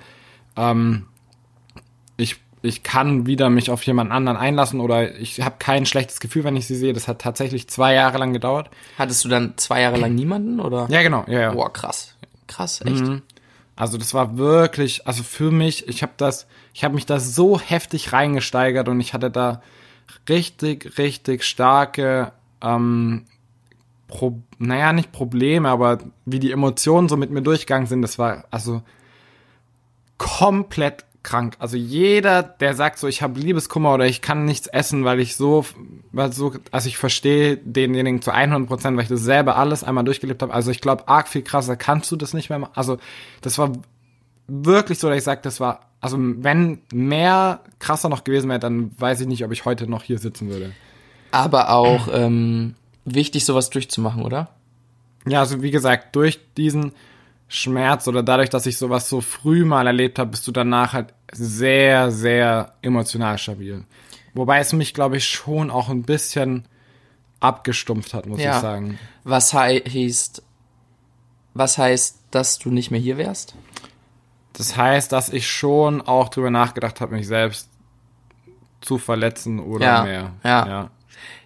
ähm, 0.57 1.07
ich, 2.17 2.37
ich 2.63 2.83
kann 2.83 3.27
wieder 3.27 3.51
mich 3.51 3.71
auf 3.71 3.83
jemand 3.83 4.11
anderen 4.13 4.37
einlassen 4.39 4.81
oder 4.81 5.15
ich 5.19 5.41
habe 5.43 5.57
kein 5.59 5.85
schlechtes 5.87 6.21
Gefühl, 6.21 6.45
wenn 6.45 6.57
ich 6.57 6.67
sie 6.67 6.77
sehe. 6.77 6.93
Das 6.93 7.09
hat 7.09 7.21
tatsächlich 7.21 7.69
zwei 7.69 7.95
Jahre 7.95 8.19
lang 8.19 8.33
gedauert. 8.33 8.71
Hattest 8.99 9.25
du 9.25 9.29
dann 9.29 9.55
zwei 9.57 9.81
Jahre 9.83 9.97
lang 9.99 10.15
niemanden, 10.15 10.61
oder? 10.61 10.87
Ja, 10.91 11.03
genau. 11.03 11.25
Ja, 11.27 11.41
ja. 11.41 11.51
Boah, 11.53 11.73
krass. 11.73 12.14
Krass, 12.55 12.81
echt. 12.83 13.03
Also 13.77 13.99
das 13.99 14.15
war 14.15 14.39
wirklich, 14.39 15.07
also 15.07 15.25
für 15.25 15.51
mich, 15.51 15.89
ich 15.89 16.03
habe 16.03 16.13
das, 16.17 16.47
ich 16.73 16.85
habe 16.85 16.95
mich 16.95 17.07
da 17.07 17.19
so 17.19 17.59
heftig 17.59 18.13
reingesteigert 18.13 18.89
und 18.89 19.01
ich 19.01 19.13
hatte 19.13 19.31
da 19.31 19.61
richtig, 20.29 20.97
richtig 20.99 21.43
starke, 21.43 22.33
ähm, 22.61 23.27
Pro, 24.07 24.41
naja, 24.59 24.93
nicht 24.93 25.11
Probleme, 25.11 25.69
aber 25.69 25.99
wie 26.25 26.39
die 26.39 26.53
Emotionen 26.53 27.09
so 27.09 27.17
mit 27.17 27.31
mir 27.31 27.43
durchgegangen 27.43 27.89
sind, 27.89 28.03
das 28.03 28.19
war 28.19 28.45
also 28.53 28.83
komplett 30.19 31.05
krank. 31.25 31.57
Also 31.59 31.77
jeder, 31.77 32.43
der 32.43 32.75
sagt 32.75 32.99
so, 32.99 33.09
ich 33.09 33.23
habe 33.23 33.41
Liebeskummer 33.41 33.93
oder 33.93 34.07
ich 34.07 34.21
kann 34.21 34.45
nichts 34.45 34.69
essen, 34.69 35.05
weil 35.05 35.19
ich 35.19 35.35
so, 35.35 35.65
weil 36.13 36.33
so, 36.33 36.53
also 36.71 36.89
ich 36.89 36.97
verstehe 36.97 37.57
denjenigen 37.57 38.23
zu 38.23 38.31
100 38.31 38.69
Prozent, 38.69 38.97
weil 38.97 39.03
ich 39.03 39.09
das 39.09 39.23
selber 39.23 39.57
alles 39.57 39.83
einmal 39.83 40.05
durchgelebt 40.05 40.43
habe. 40.43 40.55
Also 40.55 40.71
ich 40.71 40.81
glaube, 40.81 41.09
arg 41.09 41.27
viel 41.27 41.43
krasser 41.43 41.77
kannst 41.77 42.13
du 42.13 42.17
das 42.17 42.35
nicht 42.35 42.51
mehr 42.51 42.61
machen. 42.61 42.73
Also 42.75 42.99
das 43.41 43.59
war 43.59 43.73
wirklich 44.47 44.99
so, 45.01 45.09
dass 45.09 45.19
ich 45.19 45.25
sage, 45.25 45.41
das 45.43 45.59
war, 45.59 45.81
also 46.01 46.19
wenn 46.21 46.81
mehr 46.93 47.61
krasser 47.81 48.09
noch 48.09 48.23
gewesen 48.23 48.49
wäre, 48.49 48.61
dann 48.61 48.93
weiß 48.99 49.23
ich 49.23 49.27
nicht, 49.27 49.45
ob 49.45 49.51
ich 49.51 49.65
heute 49.65 49.89
noch 49.89 50.05
hier 50.05 50.19
sitzen 50.19 50.49
würde. 50.49 50.73
Aber 51.33 51.71
auch 51.71 52.09
ähm, 52.13 52.75
wichtig, 53.05 53.45
sowas 53.45 53.71
durchzumachen, 53.71 54.23
oder? 54.23 54.51
Ja, 55.27 55.41
also 55.41 55.63
wie 55.63 55.71
gesagt, 55.71 56.15
durch 56.15 56.39
diesen 56.55 56.93
Schmerz 57.55 58.09
oder 58.09 58.23
dadurch, 58.23 58.51
dass 58.51 58.67
ich 58.67 58.77
sowas 58.79 59.09
so 59.09 59.21
früh 59.21 59.65
mal 59.65 59.87
erlebt 59.87 60.19
habe, 60.19 60.31
bist 60.31 60.47
du 60.47 60.53
danach 60.53 60.93
halt 60.93 61.15
sehr, 61.33 62.11
sehr 62.11 62.75
emotional 62.83 63.39
stabil. 63.39 63.85
Wobei 64.35 64.59
es 64.59 64.73
mich, 64.73 64.95
glaube 64.95 65.17
ich, 65.17 65.29
schon 65.29 65.71
auch 65.71 65.89
ein 65.89 66.03
bisschen 66.03 66.67
abgestumpft 67.41 68.15
hat, 68.15 68.27
muss 68.27 68.41
Ja. 68.41 68.57
ich 68.57 68.61
sagen. 68.63 68.99
Was 69.23 69.55
hei 69.55 69.81
heißt, 69.87 70.43
was 71.55 71.79
heißt, 71.79 72.19
dass 72.31 72.59
du 72.59 72.71
nicht 72.71 72.91
mehr 72.91 73.01
hier 73.01 73.17
wärst? 73.19 73.55
Das 74.55 74.77
heißt, 74.77 75.13
dass 75.13 75.29
ich 75.29 75.49
schon 75.49 76.01
auch 76.01 76.29
drüber 76.29 76.51
nachgedacht 76.51 77.01
habe, 77.01 77.15
mich 77.15 77.27
selbst 77.29 77.69
zu 78.81 78.99
verletzen 78.99 79.61
oder 79.61 79.85
Ja, 79.87 80.03
mehr. 80.03 80.33
ja. 80.45 80.67
ja. 80.67 80.91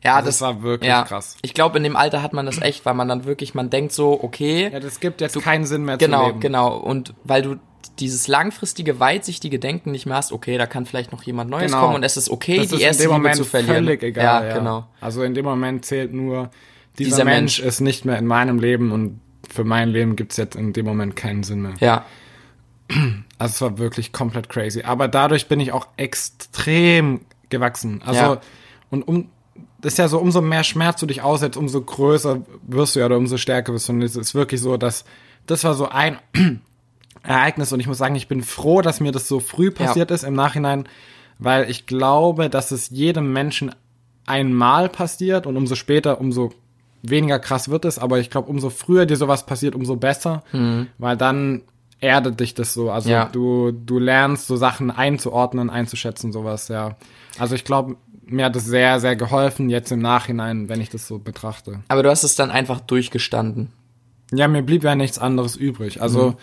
Ja, 0.05 0.17
Also 0.17 0.27
das 0.27 0.41
war 0.41 0.63
wirklich 0.63 0.89
ja. 0.89 1.03
krass. 1.05 1.37
Ich 1.43 1.55
glaube, 1.55 1.77
in 1.79 1.85
dem 1.85 1.97
Alter 1.97 2.23
hat 2.23 2.33
man 2.33 2.47
das 2.47 2.61
echt, 2.61 2.85
weil 2.87 2.95
man 2.95 3.09
dann 3.09 3.25
wirklich, 3.25 3.55
man 3.55 3.71
denkt 3.71 3.93
so, 3.93 4.23
okay, 4.23 4.71
Ja, 4.73 4.81
das 4.81 5.01
gibt 5.01 5.21
jetzt 5.21 5.41
keinen 5.43 5.67
Sinn 5.67 5.85
mehr 5.85 5.99
zu 5.99 6.05
genau, 6.07 6.27
leben. 6.29 6.41
genau. 6.41 6.77
Und 6.77 7.15
weil 7.25 7.43
du 7.43 7.57
dieses 7.99 8.29
langfristige, 8.29 9.01
weitsichtige 9.01 9.59
Denken 9.59 9.91
nicht 9.91 10.07
mehr 10.07 10.17
hast, 10.17 10.31
okay, 10.33 10.57
da 10.59 10.67
kann 10.67 10.87
vielleicht 10.87 11.11
noch 11.13 11.23
jemand 11.25 11.51
Neues 11.51 11.73
Genau. 11.73 11.83
kommen 11.85 11.97
und 11.97 12.03
es 12.05 12.17
ist 12.17 12.31
okay, 12.31 12.59
Das 12.59 12.69
die 12.69 12.77
ist 12.77 12.81
erste 12.83 13.03
in 13.05 13.09
dem 13.09 13.13
Liebe 13.15 13.19
Moment 13.23 13.37
zu 13.37 13.45
verlieren. 13.45 13.75
völlig 13.75 14.03
egal. 14.03 14.25
Ja, 14.25 14.49
Ja, 14.49 14.59
genau. 14.59 14.87
Also 15.01 15.23
in 15.23 15.35
dem 15.35 15.45
Moment 15.45 15.85
zählt 15.85 16.13
nur, 16.13 16.51
dieser, 16.99 17.11
Dieser 17.11 17.25
Mensch, 17.25 17.59
Mensch. 17.61 17.69
ist 17.69 17.81
nicht 17.81 18.05
mehr 18.05 18.19
in 18.19 18.27
meinem 18.27 18.59
Leben 18.59 18.93
und 18.93 19.21
für 19.49 19.65
mein 19.65 19.89
Leben 19.89 20.15
gibt's 20.17 20.37
jetzt 20.37 20.55
in 20.57 20.73
dem 20.73 20.85
Moment 20.87 21.17
keinen 21.17 21.43
Sinn 21.43 21.63
mehr. 21.63 21.75
Ja. 21.81 22.05
Also 23.41 23.53
es 23.53 23.61
war 23.61 23.79
wirklich 23.79 24.13
komplett 24.13 24.49
crazy. 24.49 24.83
Aber 24.83 25.07
dadurch 25.07 25.47
bin 25.47 25.61
ich 25.61 25.71
auch 25.73 25.87
extrem 25.97 27.21
gewachsen. 27.51 28.03
Also, 28.05 28.21
Ja. 28.21 28.41
und 28.91 29.03
um, 29.07 29.29
das 29.81 29.95
ist 29.95 29.99
ja 29.99 30.09
so, 30.09 30.19
umso 30.19 30.41
mehr 30.41 30.65
Schmerz 30.65 31.01
du 31.01 31.07
dich 31.07 31.23
aussetzt, 31.23 31.57
umso 31.57 31.81
größer 31.81 32.43
wirst 32.67 32.97
du 32.97 33.01
ja 33.01 33.07
oder 33.07 33.17
umso 33.17 33.37
stärker 33.37 33.73
wirst 33.73 33.89
du. 33.89 33.93
Und 33.93 34.03
es 34.03 34.17
ist 34.17 34.35
wirklich 34.35 34.61
so, 34.61 34.77
dass 34.77 35.05
das 35.47 35.65
war 35.65 35.75
so 35.75 35.89
ein 35.89 36.19
Ereignis 37.23 37.73
und 37.73 37.81
ich 37.81 37.87
muss 37.87 37.99
sagen, 37.99 38.15
ich 38.15 38.29
bin 38.29 38.43
froh, 38.43 38.83
dass 38.83 39.01
mir 39.01 39.13
das 39.13 39.29
so 39.29 39.41
früh 39.41 39.71
passiert 39.71 40.11
ist 40.11 40.25
im 40.25 40.35
Nachhinein, 40.35 40.89
weil 41.39 41.71
ich 41.71 41.87
glaube, 41.87 42.51
dass 42.51 42.71
es 42.71 42.91
jedem 42.91 43.33
Menschen 43.33 43.75
einmal 44.27 44.89
passiert 44.89 45.47
und 45.47 45.57
umso 45.57 45.75
später, 45.75 46.21
umso 46.21 46.53
weniger 47.03 47.39
krass 47.39 47.69
wird 47.69 47.85
es, 47.85 47.99
aber 47.99 48.19
ich 48.19 48.31
glaube, 48.31 48.49
umso 48.51 48.71
früher 48.71 49.07
dir 49.07 49.17
sowas 49.17 49.47
passiert, 49.47 49.75
umso 49.75 49.97
besser, 49.97 50.43
weil 50.99 51.17
dann 51.17 51.63
erdet 52.01 52.41
dich 52.41 52.55
das 52.55 52.75
so. 52.75 52.91
Also 52.91 53.11
Ja. 53.11 53.27
du, 53.27 53.73
du 53.73 53.99
lernst 53.99 54.47
so 54.47 54.57
Sachen 54.57 54.91
einzuordnen, 54.91 55.71
einzuschätzen, 55.71 56.33
sowas, 56.33 56.69
ja. 56.69 56.97
Also 57.39 57.55
ich 57.55 57.65
glaube, 57.65 57.97
mir 58.25 58.45
hat 58.47 58.57
es 58.57 58.67
sehr, 58.67 59.01
sehr 59.01 59.17
geholfen, 59.17 59.71
jetzt 59.71 59.91
im 59.91 60.01
Nachhinein, 60.01 60.69
wenn 60.69 60.81
ich 60.81 60.91
das 60.91 61.09
so 61.09 61.19
betrachte. 61.19 61.81
Aber 61.89 62.03
du 62.03 62.11
hast 62.11 62.25
es 62.25 62.35
dann 62.37 62.51
einfach 62.51 62.81
durchgestanden. 62.81 63.73
Ja, 64.33 64.47
mir 64.49 64.63
blieb 64.63 64.85
ja 64.85 64.95
nichts 64.95 65.19
anderes 65.19 65.57
übrig. 65.57 66.03
Also 66.03 66.35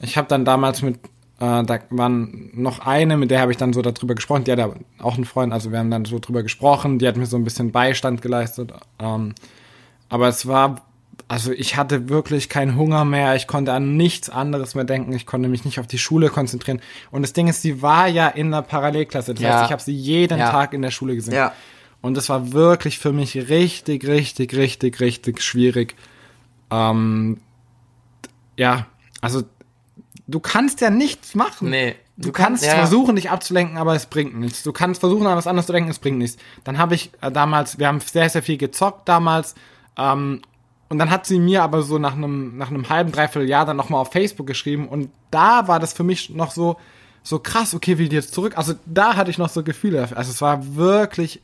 ich 0.00 0.16
habe 0.16 0.28
dann 0.28 0.44
damals 0.44 0.82
mit, 0.82 0.96
äh, 1.40 1.64
da 1.64 1.78
waren 1.90 2.50
noch 2.54 2.78
eine, 2.78 3.16
mit 3.16 3.30
der 3.32 3.40
habe 3.40 3.50
ich 3.50 3.58
dann 3.58 3.72
so 3.72 3.82
darüber 3.82 4.14
gesprochen. 4.14 4.44
Die 4.44 4.52
hat 4.52 4.58
ja 4.60 4.70
auch 5.00 5.16
einen 5.16 5.24
Freund, 5.24 5.52
also 5.52 5.72
wir 5.72 5.80
haben 5.80 5.90
dann 5.90 6.04
so 6.04 6.20
drüber 6.20 6.44
gesprochen. 6.44 7.00
Die 7.00 7.08
hat 7.08 7.16
mir 7.16 7.26
so 7.26 7.36
ein 7.36 7.42
bisschen 7.44 7.72
Beistand 7.72 8.22
geleistet. 8.22 8.72
Ähm, 9.00 9.34
aber 10.08 10.28
es 10.28 10.46
war, 10.46 10.82
also 11.34 11.50
ich 11.50 11.76
hatte 11.76 12.08
wirklich 12.08 12.48
keinen 12.48 12.76
Hunger 12.76 13.04
mehr. 13.04 13.34
Ich 13.34 13.48
konnte 13.48 13.72
an 13.72 13.96
nichts 13.96 14.30
anderes 14.30 14.76
mehr 14.76 14.84
denken. 14.84 15.12
Ich 15.14 15.26
konnte 15.26 15.48
mich 15.48 15.64
nicht 15.64 15.80
auf 15.80 15.88
die 15.88 15.98
Schule 15.98 16.28
konzentrieren. 16.28 16.80
Und 17.10 17.22
das 17.22 17.32
Ding 17.32 17.48
ist, 17.48 17.60
sie 17.60 17.82
war 17.82 18.06
ja 18.06 18.28
in 18.28 18.52
der 18.52 18.62
Parallelklasse. 18.62 19.34
Das 19.34 19.42
Ja. 19.42 19.54
heißt, 19.54 19.64
ich 19.66 19.72
habe 19.72 19.82
sie 19.82 19.94
jeden 19.96 20.38
Ja. 20.38 20.52
Tag 20.52 20.72
in 20.74 20.80
der 20.80 20.92
Schule 20.92 21.16
gesehen. 21.16 21.34
Ja. 21.34 21.52
Und 22.02 22.16
das 22.16 22.28
war 22.28 22.52
wirklich 22.52 23.00
für 23.00 23.12
mich 23.12 23.34
richtig, 23.48 24.06
richtig, 24.06 24.54
richtig, 24.54 25.00
richtig 25.00 25.42
schwierig. 25.42 25.96
Ähm, 26.70 27.40
ja, 28.56 28.86
also 29.20 29.42
du 30.28 30.38
kannst 30.38 30.82
ja 30.82 30.90
nichts 30.90 31.34
machen. 31.34 31.68
Nee. 31.68 31.96
Du 32.16 32.30
kannst 32.30 32.64
ja. 32.64 32.76
versuchen, 32.76 33.16
dich 33.16 33.30
abzulenken, 33.30 33.76
aber 33.76 33.96
es 33.96 34.06
bringt 34.06 34.38
nichts. 34.38 34.62
Du 34.62 34.72
kannst 34.72 35.00
versuchen, 35.00 35.26
an 35.26 35.36
was 35.36 35.48
anderes 35.48 35.66
zu 35.66 35.72
denken, 35.72 35.90
es 35.90 35.98
bringt 35.98 36.18
nichts. 36.18 36.36
Dann 36.62 36.78
habe 36.78 36.94
ich 36.94 37.10
äh, 37.22 37.32
damals, 37.32 37.80
wir 37.80 37.88
haben 37.88 37.98
sehr, 37.98 38.30
sehr 38.30 38.44
viel 38.44 38.56
gezockt 38.56 39.08
damals. 39.08 39.56
Ähm, 39.98 40.40
und 40.94 41.00
dann 41.00 41.10
hat 41.10 41.26
sie 41.26 41.40
mir 41.40 41.64
aber 41.64 41.82
so 41.82 41.98
nach 41.98 42.12
einem, 42.12 42.56
nach 42.56 42.70
einem 42.70 42.88
halben, 42.88 43.10
dreiviertel 43.10 43.48
Jahr 43.48 43.66
dann 43.66 43.76
nochmal 43.76 44.00
auf 44.00 44.12
Facebook 44.12 44.46
geschrieben. 44.46 44.86
Und 44.86 45.10
da 45.32 45.66
war 45.66 45.80
das 45.80 45.92
für 45.92 46.04
mich 46.04 46.30
noch 46.30 46.52
so, 46.52 46.76
so 47.24 47.40
krass, 47.40 47.74
okay, 47.74 47.98
will 47.98 48.08
die 48.08 48.14
jetzt 48.14 48.32
zurück? 48.32 48.56
Also 48.56 48.74
da 48.86 49.16
hatte 49.16 49.28
ich 49.28 49.36
noch 49.36 49.48
so 49.48 49.64
Gefühle. 49.64 50.02
Also 50.14 50.30
es 50.30 50.40
war 50.40 50.76
wirklich 50.76 51.42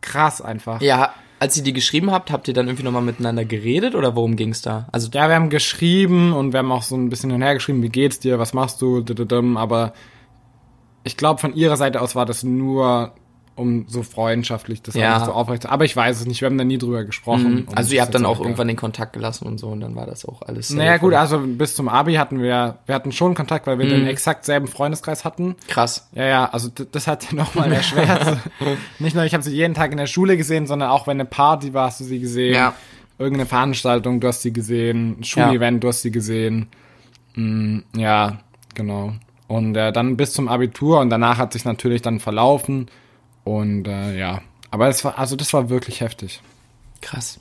krass 0.00 0.42
einfach. 0.42 0.80
Ja, 0.82 1.14
als 1.38 1.56
ihr 1.56 1.62
die 1.62 1.72
geschrieben 1.72 2.10
habt, 2.10 2.32
habt 2.32 2.48
ihr 2.48 2.54
dann 2.54 2.66
irgendwie 2.66 2.82
nochmal 2.82 3.02
miteinander 3.02 3.44
geredet 3.44 3.94
oder 3.94 4.16
worum 4.16 4.34
ging's 4.34 4.60
da? 4.60 4.88
Also 4.90 5.08
Ja, 5.12 5.28
wir 5.28 5.36
haben 5.36 5.50
geschrieben 5.50 6.32
und 6.32 6.52
wir 6.52 6.58
haben 6.58 6.72
auch 6.72 6.82
so 6.82 6.96
ein 6.96 7.10
bisschen 7.10 7.30
hin 7.30 7.36
und 7.36 7.42
her 7.42 7.54
geschrieben, 7.54 7.84
wie 7.84 7.90
geht's 7.90 8.18
dir, 8.18 8.40
was 8.40 8.54
machst 8.54 8.82
du, 8.82 9.04
aber 9.56 9.92
ich 11.04 11.16
glaube, 11.16 11.40
von 11.40 11.54
ihrer 11.54 11.76
Seite 11.76 12.00
aus 12.00 12.16
war 12.16 12.26
das 12.26 12.42
nur 12.42 13.12
um 13.60 13.84
so 13.88 14.02
freundschaftlich, 14.02 14.82
das 14.82 14.94
Ja. 14.94 15.16
nicht 15.18 15.26
so 15.26 15.32
aufrecht. 15.32 15.66
Aber 15.66 15.84
ich 15.84 15.94
weiß 15.94 16.20
es 16.20 16.26
nicht, 16.26 16.40
wir 16.40 16.46
haben 16.46 16.58
da 16.58 16.64
nie 16.64 16.78
drüber 16.78 17.04
gesprochen. 17.04 17.66
Und 17.68 17.76
Also 17.76 17.94
ihr 17.94 18.02
habt 18.02 18.14
dann 18.14 18.24
auch 18.26 18.36
egal. 18.36 18.46
irgendwann 18.46 18.68
den 18.68 18.76
Kontakt 18.76 19.12
gelassen 19.12 19.46
und 19.46 19.58
so 19.58 19.68
und 19.68 19.80
dann 19.80 19.94
war 19.94 20.06
das 20.06 20.24
auch 20.24 20.42
alles. 20.42 20.70
Naja 20.70 20.96
gut, 20.96 21.14
also 21.14 21.38
bis 21.40 21.76
zum 21.76 21.88
Abi 21.88 22.14
hatten 22.14 22.42
wir, 22.42 22.78
wir 22.86 22.94
hatten 22.94 23.12
schon 23.12 23.34
Kontakt, 23.34 23.66
weil 23.66 23.78
wir 23.78 23.86
Mhm. 23.86 23.90
den 23.90 24.06
exakt 24.06 24.44
selben 24.44 24.66
Freundeskreis 24.66 25.24
hatten. 25.24 25.54
krass. 25.68 26.08
Ja, 26.12 26.24
ja, 26.26 26.44
also 26.50 26.68
das 26.70 27.06
hat 27.06 27.32
nochmal 27.32 27.70
erschwert. 27.72 28.38
nicht 28.98 29.14
nur, 29.14 29.24
ich 29.24 29.34
habe 29.34 29.42
sie 29.44 29.54
jeden 29.54 29.74
Tag 29.74 29.92
in 29.92 29.98
der 29.98 30.06
Schule 30.06 30.36
gesehen, 30.36 30.66
sondern 30.66 30.90
auch 30.90 31.06
wenn 31.06 31.16
eine 31.18 31.24
Party 31.26 31.74
war, 31.74 31.86
hast 31.86 32.00
du 32.00 32.04
sie 32.04 32.18
gesehen. 32.20 32.54
Ja. 32.54 32.74
Irgendeine 33.18 33.46
Veranstaltung, 33.46 34.20
du 34.20 34.28
hast 34.28 34.42
sie 34.42 34.52
gesehen. 34.52 35.16
Ein 35.20 35.24
Schulevent, 35.24 35.84
du 35.84 35.88
hast 35.88 36.00
sie 36.02 36.10
gesehen. 36.10 36.68
Mm, 37.34 37.80
ja, 37.96 38.38
genau. 38.74 39.12
Und 39.46 39.76
äh, 39.76 39.92
dann 39.92 40.16
bis 40.16 40.32
zum 40.32 40.48
Abitur 40.48 41.00
und 41.00 41.10
danach 41.10 41.36
hat 41.38 41.52
sich 41.52 41.64
natürlich 41.64 42.02
dann 42.02 42.20
verlaufen. 42.20 42.86
Und 43.44 43.86
äh, 43.88 44.18
ja, 44.18 44.42
aber 44.70 44.88
es 44.88 45.04
war, 45.04 45.18
also 45.18 45.36
das 45.36 45.52
war 45.52 45.70
wirklich 45.70 46.00
heftig. 46.00 46.40
Krass. 47.00 47.40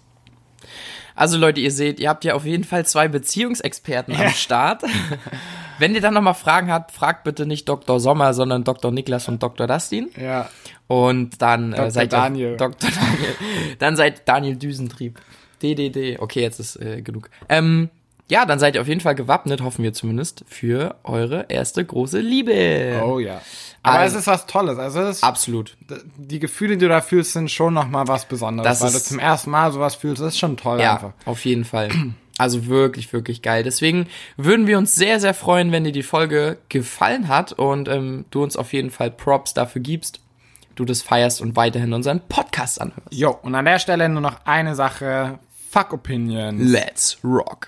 Also 1.15 1.37
Leute, 1.37 1.59
ihr 1.59 1.71
seht, 1.71 1.99
ihr 1.99 2.07
habt 2.07 2.23
ja 2.23 2.33
auf 2.33 2.45
jeden 2.45 2.63
Fall 2.63 2.85
zwei 2.85 3.09
Beziehungsexperten 3.09 4.15
am 4.15 4.21
Ja. 4.21 4.29
Start. 4.29 4.83
Wenn 5.79 5.93
ihr 5.93 6.01
dann 6.01 6.13
nochmal 6.13 6.33
Fragen 6.33 6.71
habt, 6.71 6.91
fragt 6.91 7.25
bitte 7.25 7.45
nicht 7.45 7.67
Dr. 7.67 7.99
Sommer, 7.99 8.33
sondern 8.33 8.63
Dr. 8.63 8.91
Niklas 8.91 9.27
und 9.27 9.43
Dr. 9.43 9.67
Dustin. 9.67 10.09
Ja. 10.17 10.49
Und 10.87 11.41
dann 11.41 11.73
äh, 11.73 11.75
Dr. 11.75 11.91
seid 11.91 12.13
Daniel. 12.13 12.55
Dr. 12.57 12.89
Daniel. 12.89 13.35
Dann 13.79 13.95
seid 13.95 14.27
Daniel 14.27 14.55
Düsentrieb. 14.55 15.19
DDD. 15.61 16.19
Okay, 16.19 16.41
jetzt 16.41 16.59
ist 16.59 16.77
äh, 16.77 17.01
genug. 17.01 17.29
Ähm, 17.49 17.89
ja, 18.29 18.45
dann 18.45 18.59
seid 18.59 18.75
ihr 18.75 18.81
auf 18.81 18.87
jeden 18.87 19.01
Fall 19.01 19.15
gewappnet, 19.15 19.61
hoffen 19.61 19.83
wir 19.83 19.93
zumindest, 19.93 20.43
für 20.47 20.95
eure 21.03 21.45
erste 21.49 21.83
große 21.83 22.19
Liebe. 22.19 23.01
Oh 23.03 23.19
ja. 23.19 23.41
Aber 23.81 23.99
Also- 23.99 24.15
es 24.17 24.21
ist 24.21 24.27
was 24.27 24.45
Tolles. 24.45 24.77
Also 24.77 25.01
es 25.01 25.17
ist, 25.17 25.23
Absolut. 25.23 25.77
die 26.17 26.39
Gefühle, 26.39 26.75
die 26.77 26.85
du 26.85 26.89
da 26.89 27.01
fühlst, 27.01 27.33
sind 27.33 27.49
schon 27.49 27.73
nochmal 27.73 28.07
was 28.07 28.25
Besonderes. 28.25 28.67
Das 28.69 28.81
weil 28.81 28.91
du 28.91 28.97
ist- 28.97 29.07
zum 29.07 29.19
ersten 29.19 29.49
Mal 29.51 29.71
sowas 29.71 29.95
fühlst, 29.95 30.21
das 30.21 30.33
ist 30.33 30.39
schon 30.39 30.57
toll 30.57 30.79
Ja, 30.79 30.93
einfach. 30.95 31.13
auf 31.25 31.45
jeden 31.45 31.63
Fall. 31.65 31.89
Also 32.37 32.67
wirklich, 32.67 33.11
wirklich 33.11 33.41
geil. 33.41 33.63
Deswegen 33.63 34.07
würden 34.37 34.65
wir 34.67 34.77
uns 34.77 34.95
sehr, 34.95 35.19
sehr 35.19 35.33
freuen, 35.33 35.71
wenn 35.71 35.83
dir 35.83 35.91
die 35.91 36.03
Folge 36.03 36.57
gefallen 36.69 37.27
hat 37.27 37.51
und 37.53 37.87
ähm, 37.89 38.25
du 38.31 38.43
uns 38.43 38.55
auf 38.57 38.71
jeden 38.73 38.91
Fall 38.91 39.11
Props 39.11 39.53
dafür 39.53 39.81
gibst, 39.81 40.21
du 40.75 40.85
das 40.85 41.01
feierst 41.01 41.41
und 41.41 41.55
weiterhin 41.55 41.91
unseren 41.93 42.21
Podcast 42.21 42.79
anhörst. 42.79 43.11
Jo, 43.11 43.37
und 43.41 43.55
an 43.55 43.65
der 43.65 43.79
Stelle 43.79 44.07
nur 44.07 44.21
noch 44.21 44.45
eine 44.45 44.75
Sache. 44.75 45.39
Fuck 45.71 45.93
Opinions. 45.93 46.61
Let's 46.63 47.17
rock. 47.23 47.67